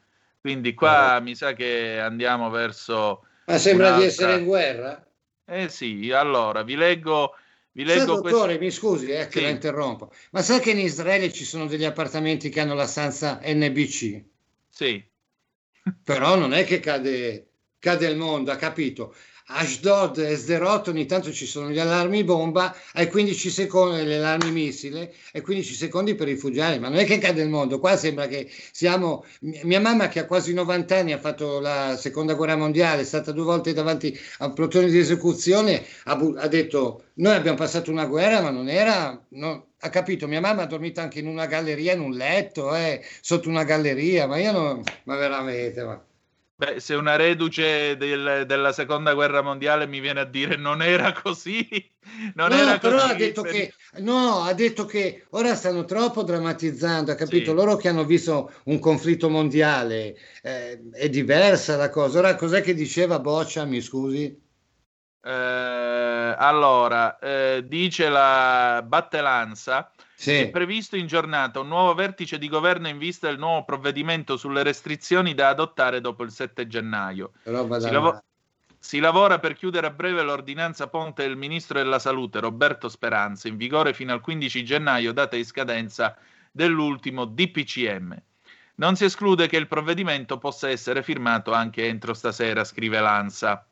[0.43, 4.05] Quindi qua mi sa che andiamo verso ma sembra un'altra.
[4.05, 5.07] di essere in guerra?
[5.45, 7.33] Eh sì, allora vi leggo.
[7.71, 8.59] Vi leggo dottore, questo...
[8.59, 9.41] mi scusi eh, che sì.
[9.41, 13.39] la interrompo, ma sa che in Israele ci sono degli appartamenti che hanno la stanza
[13.41, 14.21] NBC?
[14.69, 15.01] Sì.
[16.03, 17.47] Però non è che cade,
[17.79, 19.15] cade il mondo, ha capito?
[19.47, 24.51] Ashdod e Sderot ogni tanto ci sono gli allarmi bomba, hai 15 secondi, le allarmi
[24.51, 28.27] missile, e 15 secondi per rifugiare, ma non è che cade il mondo, qua sembra
[28.27, 29.25] che siamo...
[29.41, 33.31] Mia mamma che ha quasi 90 anni, ha fatto la seconda guerra mondiale, è stata
[33.31, 37.91] due volte davanti a un plotone di esecuzione, ha, bu- ha detto noi abbiamo passato
[37.91, 39.21] una guerra, ma non era...
[39.29, 43.03] no- ha capito, mia mamma ha dormito anche in una galleria, in un letto, eh,
[43.21, 44.81] sotto una galleria, ma io non...
[45.03, 45.83] ma veramente...
[45.83, 46.01] Ma...
[46.55, 51.11] Beh, se una reduce del- della seconda guerra mondiale mi viene a dire non era
[51.11, 51.67] così,
[52.35, 53.09] non No, era però così.
[53.11, 57.49] ha detto, che, no, ha detto che ora stanno troppo drammatizzando, ha capito?
[57.49, 57.55] Sì.
[57.55, 62.19] Loro che hanno visto un conflitto mondiale, eh, è diversa la cosa.
[62.19, 64.39] Ora cos'è che diceva Boccia, mi scusi?
[65.25, 65.29] Eh,
[66.37, 69.91] allora, eh, dice la Battelanza,
[70.23, 70.39] Sì.
[70.39, 74.63] è previsto in giornata un nuovo vertice di governo in vista del nuovo provvedimento sulle
[74.63, 77.33] restrizioni da adottare dopo il 7 gennaio.
[77.43, 78.23] Si, lavo-
[78.79, 83.57] si lavora per chiudere a breve l'ordinanza ponte del ministro della salute Roberto Speranza, in
[83.57, 86.17] vigore fino al 15 gennaio, data di scadenza
[86.51, 88.21] dell'ultimo DPCM.
[88.75, 93.67] Non si esclude che il provvedimento possa essere firmato anche entro stasera, scrive Lanza.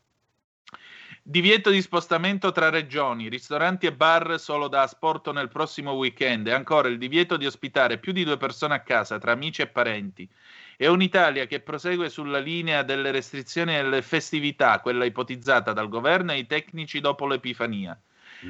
[1.23, 6.51] Divieto di spostamento tra regioni, ristoranti e bar solo da asporto nel prossimo weekend e
[6.51, 10.27] ancora il divieto di ospitare più di due persone a casa tra amici e parenti.
[10.75, 16.31] È un'Italia che prosegue sulla linea delle restrizioni e delle festività, quella ipotizzata dal governo
[16.31, 17.95] e i tecnici dopo l'Epifania.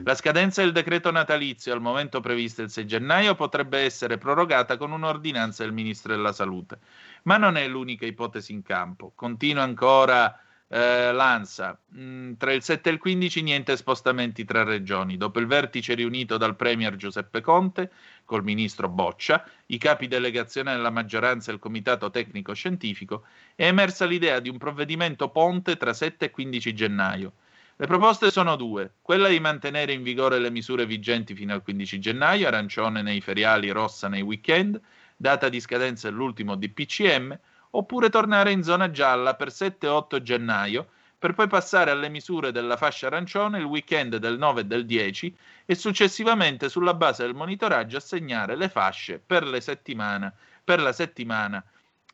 [0.05, 4.93] La scadenza del decreto natalizio, al momento prevista il 6 gennaio, potrebbe essere prorogata con
[4.93, 6.79] un'ordinanza del Ministro della Salute.
[7.23, 9.11] Ma non è l'unica ipotesi in campo.
[9.13, 10.39] Continua ancora
[10.73, 11.77] eh, Lanza.
[11.97, 15.17] Mm, tra il 7 e il 15 niente spostamenti tra regioni.
[15.17, 17.91] Dopo il vertice riunito dal Premier Giuseppe Conte
[18.23, 24.05] col ministro Boccia, i capi delegazione della maggioranza e il comitato tecnico scientifico, è emersa
[24.05, 27.33] l'idea di un provvedimento ponte tra 7 e 15 gennaio.
[27.75, 31.99] Le proposte sono due, quella di mantenere in vigore le misure vigenti fino al 15
[31.99, 34.79] gennaio, arancione nei feriali, rossa nei weekend,
[35.17, 37.37] data di scadenza dell'ultimo DPCM,
[37.71, 40.87] oppure tornare in zona gialla per 7 e 8 gennaio,
[41.17, 45.37] per poi passare alle misure della fascia arancione il weekend del 9 e del 10
[45.65, 50.33] e successivamente sulla base del monitoraggio assegnare le fasce per, le settimana,
[50.63, 51.63] per la settimana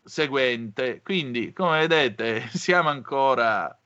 [0.03, 1.01] seguente.
[1.03, 3.77] Quindi, come vedete, siamo ancora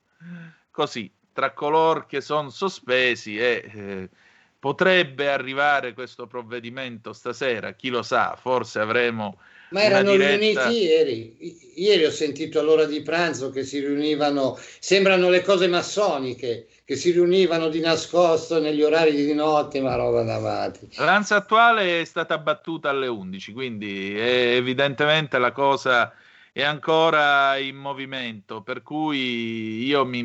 [0.71, 4.09] così, tra coloro che sono sospesi e eh,
[4.57, 9.39] potrebbe arrivare questo provvedimento stasera, chi lo sa, forse avremo
[9.71, 11.59] Ma erano riuniti ieri.
[11.75, 17.11] Ieri ho sentito all'ora di pranzo che si riunivano, sembrano le cose massoniche, che si
[17.11, 20.89] riunivano di nascosto negli orari di notte, ma roba da matti.
[20.97, 26.13] Attuale è stata battuta alle 11, quindi evidentemente la cosa
[26.51, 30.21] è ancora in movimento, per cui io mi,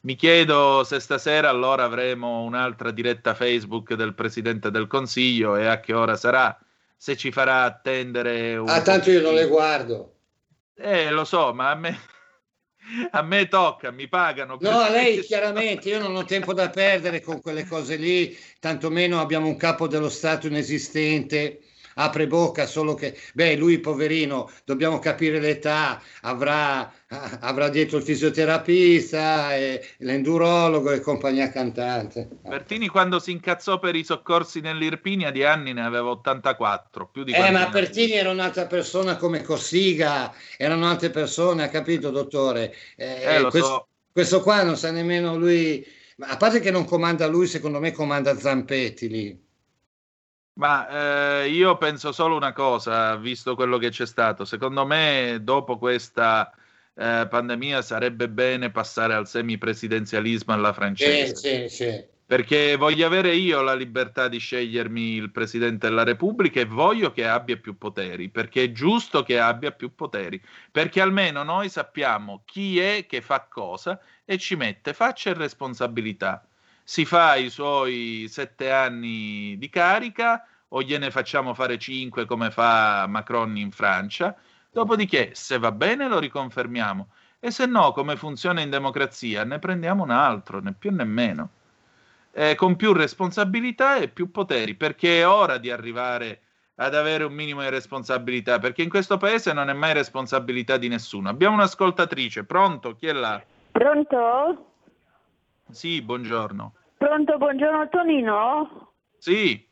[0.00, 5.80] mi chiedo se stasera allora avremo un'altra diretta Facebook del Presidente del Consiglio e a
[5.80, 6.56] che ora sarà,
[6.96, 10.14] se ci farà attendere un Ah, tanto io non le guardo.
[10.74, 11.98] Eh, lo so, ma a me,
[13.10, 14.56] a me tocca, mi pagano.
[14.60, 19.20] No, a lei chiaramente, io non ho tempo da perdere con quelle cose lì, tantomeno
[19.20, 21.60] abbiamo un capo dello Stato inesistente,
[21.98, 26.92] apre bocca, solo che, beh, lui poverino, dobbiamo capire l'età, avrà,
[27.40, 29.48] avrà dietro il fisioterapista,
[29.98, 32.28] l'endurologo e compagnia cantante.
[32.42, 37.32] Bertini quando si incazzò per i soccorsi nell'Irpinia di anni ne aveva 84, più di
[37.32, 42.74] Eh, ma Pertini era un'altra persona come Cossiga, erano altre persone, ha capito, dottore?
[42.96, 43.88] Eh, Eh, lo questo, so.
[44.12, 45.84] questo qua non sa nemmeno lui,
[46.18, 49.44] a parte che non comanda lui, secondo me comanda Zampetti lì.
[50.58, 54.44] Ma eh, io penso solo una cosa, visto quello che c'è stato.
[54.46, 56.50] Secondo me, dopo questa
[56.94, 61.34] eh, pandemia, sarebbe bene passare al semipresidenzialismo alla Sì, francese.
[61.34, 62.04] sì, sì.
[62.24, 67.26] Perché voglio avere io la libertà di scegliermi il Presidente della Repubblica e voglio che
[67.26, 70.42] abbia più poteri, perché è giusto che abbia più poteri,
[70.72, 76.45] perché almeno noi sappiamo chi è che fa cosa e ci mette faccia e responsabilità.
[76.88, 83.08] Si fa i suoi sette anni di carica o gliene facciamo fare cinque come fa
[83.08, 84.36] Macron in Francia,
[84.70, 87.08] dopodiché se va bene lo riconfermiamo
[87.40, 91.50] e se no, come funziona in democrazia, ne prendiamo un altro, né più né meno
[92.30, 96.42] eh, con più responsabilità e più poteri, perché è ora di arrivare
[96.76, 100.86] ad avere un minimo di responsabilità, perché in questo paese non è mai responsabilità di
[100.86, 101.30] nessuno.
[101.30, 102.94] Abbiamo un'ascoltatrice, pronto?
[102.94, 103.42] Chi è là?
[103.72, 104.75] Pronto?
[105.70, 106.72] Sì, buongiorno.
[106.96, 108.92] Pronto, buongiorno Tonino?
[109.18, 109.66] Sì,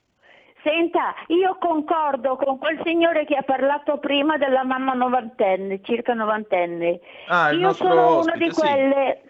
[0.65, 7.01] Senta, io concordo con quel signore che ha parlato prima della mamma novantenne, circa novantenne.
[7.29, 8.61] Ah, io sono una ospite, di sì.
[8.61, 9.23] quelle.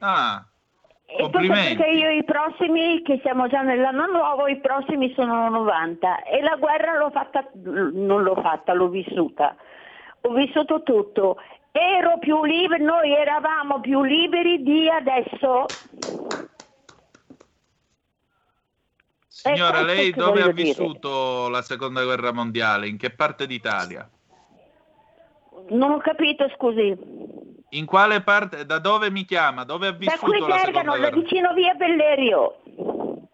[0.00, 0.46] Ah,
[1.06, 6.42] E perché io i prossimi, che siamo già nell'anno nuovo, i prossimi sono 90 e
[6.42, 9.56] la guerra l'ho fatta, non l'ho fatta, l'ho vissuta.
[10.22, 11.38] Ho vissuto tutto.
[11.72, 15.66] Ero più liberi, noi eravamo più liberi di adesso.
[19.26, 20.68] Signora, lei dove ha voglio dire.
[20.68, 22.88] vissuto la seconda guerra mondiale?
[22.88, 24.08] In che parte d'Italia?
[25.70, 26.96] Non ho capito, scusi.
[27.70, 29.64] In quale parte, da dove mi chiama?
[29.64, 31.10] Dove ha Da vissuto qui da guerra?
[31.10, 32.62] vicino via Bellerio.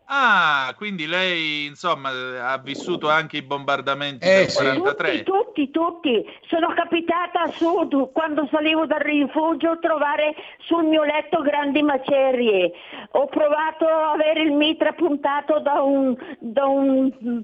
[0.07, 2.11] Ah, quindi lei, insomma,
[2.51, 4.63] ha vissuto anche i bombardamenti Eh, del sì.
[4.63, 5.23] 43.
[5.23, 6.25] Tutti, tutti.
[6.49, 12.71] Sono capitata a sud quando salivo dal rifugio a trovare sul mio letto grandi macerie.
[13.13, 17.43] Ho provato a avere il mitra puntato da un, da un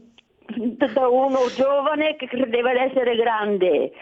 [0.57, 3.93] da uno giovane che credeva di essere grande.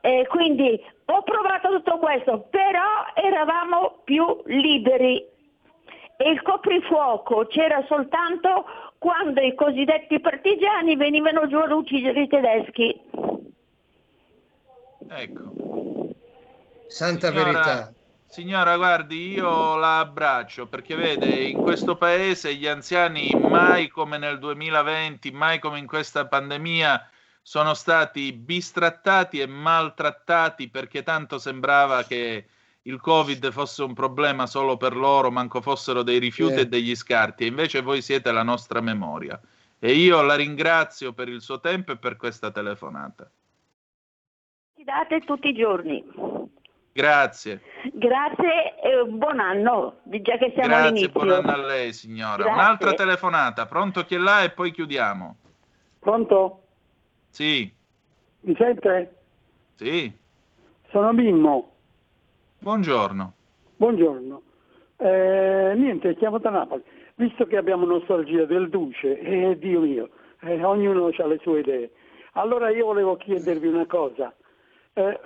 [0.00, 5.24] E quindi ho provato tutto questo, però eravamo più liberi.
[6.22, 8.64] E il coprifuoco c'era soltanto
[8.98, 13.00] quando i cosiddetti partigiani venivano giù ad uccidere i tedeschi.
[15.08, 15.52] Ecco.
[16.86, 17.92] Santa Signora- verità.
[18.28, 24.38] Signora, guardi, io la abbraccio perché vede, in questo paese gli anziani mai come nel
[24.38, 27.10] 2020, mai come in questa pandemia,
[27.42, 32.46] sono stati bistrattati e maltrattati perché tanto sembrava che
[32.82, 36.60] il Covid fosse un problema solo per loro, manco fossero dei rifiuti Sì.
[36.60, 39.40] e degli scarti, e invece voi siete la nostra memoria.
[39.78, 43.30] E io la ringrazio per il suo tempo e per questa telefonata.
[44.76, 46.04] Ci date tutti i giorni.
[46.92, 47.62] Grazie.
[47.92, 51.10] Grazie e buon anno, già che siamo Grazie, all'inizio.
[51.10, 52.36] buon anno a lei signora.
[52.36, 52.52] Grazie.
[52.52, 55.36] Un'altra telefonata, pronto chi è là e poi chiudiamo.
[55.98, 56.62] Pronto?
[57.30, 57.72] Sì,
[58.40, 59.16] Mi sente?
[59.76, 60.12] sì,
[60.90, 61.71] Sono Mimmo.
[62.62, 63.32] Buongiorno.
[63.76, 64.42] Buongiorno.
[64.96, 66.82] Eh, niente, chiamo da Napoli.
[67.16, 70.08] Visto che abbiamo nostalgia del Duce, eh, Dio mio,
[70.42, 71.90] eh, ognuno ha le sue idee.
[72.34, 74.34] Allora io volevo chiedervi una cosa.
[74.94, 75.20] Eh,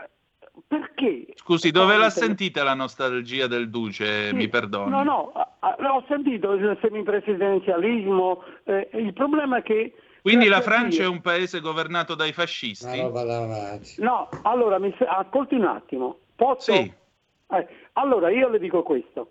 [0.67, 1.27] perché?
[1.35, 4.29] Scusi, dove l'ha sentita la nostalgia del Duce?
[4.29, 4.91] Sì, Mi perdoni.
[4.91, 8.43] No, no, ho sentito il semipresidenzialismo.
[8.65, 9.95] eh, il problema è che...
[10.23, 13.01] Quindi la Francia è un paese governato dai fascisti?
[13.99, 16.19] No, allora mi ascolti un attimo.
[16.35, 16.73] Posso?
[16.73, 16.93] Sì.
[17.49, 19.31] Eh, allora io le dico questo.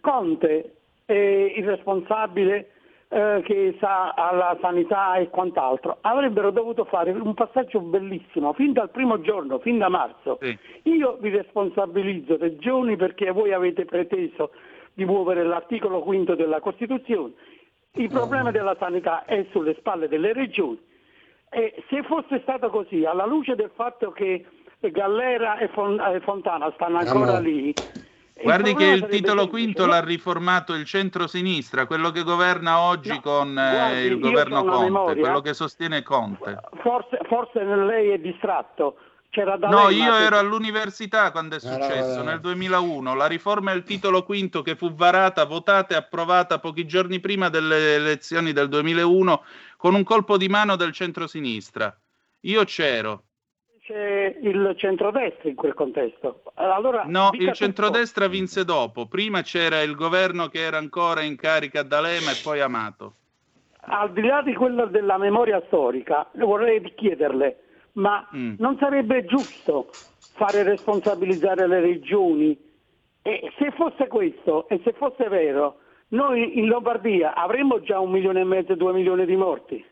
[0.00, 2.70] Conte è il responsabile
[3.08, 5.98] eh, che sa alla sanità e quant'altro.
[6.00, 10.38] Avrebbero dovuto fare un passaggio bellissimo fin dal primo giorno, fin da marzo.
[10.82, 14.50] Io vi responsabilizzo regioni perché voi avete preteso
[14.92, 17.32] di muovere l'articolo quinto della Costituzione.
[17.92, 20.78] Il problema della sanità è sulle spalle delle regioni.
[21.48, 24.44] E se fosse stato così, alla luce del fatto che
[24.80, 27.40] Gallera e Fon- Fontana stanno ancora Amore.
[27.40, 27.76] lì,
[28.42, 29.48] Guardi che il titolo semplice.
[29.48, 34.84] quinto l'ha riformato il centro-sinistra, quello che governa oggi con eh, guardi, il governo Conte,
[34.84, 35.22] memoria.
[35.22, 36.58] quello che sostiene Conte.
[36.82, 38.98] forse, forse lei è distratto.
[39.30, 43.14] C'era da No, lei, io ma- ero all'università quando è successo, nel 2001.
[43.14, 47.96] La riforma del titolo quinto che fu varata, votata e approvata pochi giorni prima delle
[47.96, 49.42] elezioni del 2001
[49.76, 51.94] con un colpo di mano del centro-sinistra.
[52.40, 53.24] Io c'ero.
[53.86, 56.42] C'è il centrodestra in quel contesto.
[56.54, 57.52] Allora, No, il tutto.
[57.54, 59.06] centrodestra vinse dopo.
[59.06, 63.14] Prima c'era il governo che era ancora in carica ad Alema e poi Amato.
[63.88, 67.58] Al di là di quello della memoria storica, vorrei chiederle,
[67.92, 68.54] ma Mm.
[68.58, 69.90] non sarebbe giusto
[70.34, 72.58] fare responsabilizzare le regioni?
[73.22, 78.40] E se fosse questo, e se fosse vero, noi in Lombardia avremmo già un milione
[78.40, 79.84] e mezzo, due milioni di morti.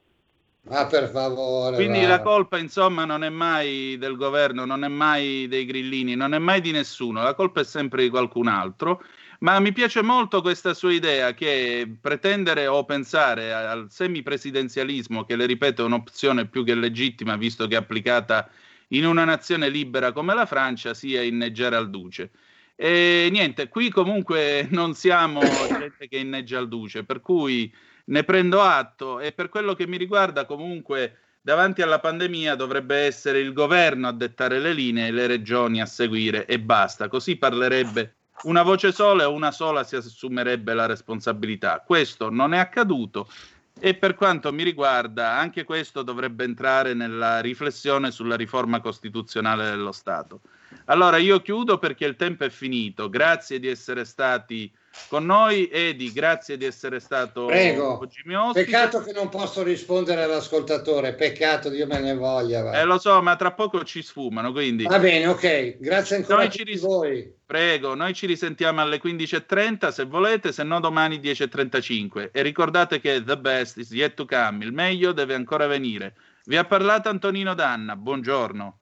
[0.66, 1.76] Ma per favore.
[1.76, 2.08] Quindi va.
[2.08, 6.38] la colpa, insomma, non è mai del governo, non è mai dei grillini, non è
[6.38, 9.02] mai di nessuno, la colpa è sempre di qualcun altro.
[9.40, 15.44] Ma mi piace molto questa sua idea che pretendere o pensare al semipresidenzialismo, che le
[15.44, 18.48] ripeto è un'opzione più che legittima, visto che è applicata
[18.88, 22.30] in una nazione libera come la Francia, sia inneggiare al duce.
[22.74, 27.70] E niente, qui comunque non siamo gente che inneggia al duce, per cui
[28.04, 33.38] ne prendo atto e per quello che mi riguarda comunque davanti alla pandemia dovrebbe essere
[33.40, 38.16] il governo a dettare le linee e le regioni a seguire e basta, così parlerebbe
[38.42, 41.82] una voce sola e una sola si assumerebbe la responsabilità.
[41.84, 43.28] Questo non è accaduto
[43.78, 49.92] e per quanto mi riguarda anche questo dovrebbe entrare nella riflessione sulla riforma costituzionale dello
[49.92, 50.40] Stato.
[50.86, 53.08] Allora io chiudo perché il tempo è finito.
[53.08, 54.70] Grazie di essere stati
[55.08, 55.68] con noi.
[55.70, 57.98] Edi, grazie di essere stato Prego.
[58.00, 58.64] oggi mio ospite.
[58.64, 62.62] Peccato che non posso rispondere all'ascoltatore, peccato, Dio me ne voglia.
[62.62, 62.80] va.
[62.80, 64.84] Eh, lo so, ma tra poco ci sfumano, quindi...
[64.84, 67.32] Va bene, ok, grazie ancora Noi a ci tutti ris- voi.
[67.46, 72.30] Prego, noi ci risentiamo alle 15.30 se volete, se no domani 10.35.
[72.32, 76.14] E ricordate che the best is yet to come, il meglio deve ancora venire.
[76.46, 78.78] Vi ha parlato Antonino Danna, buongiorno.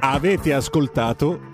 [0.00, 1.53] Avete ascoltato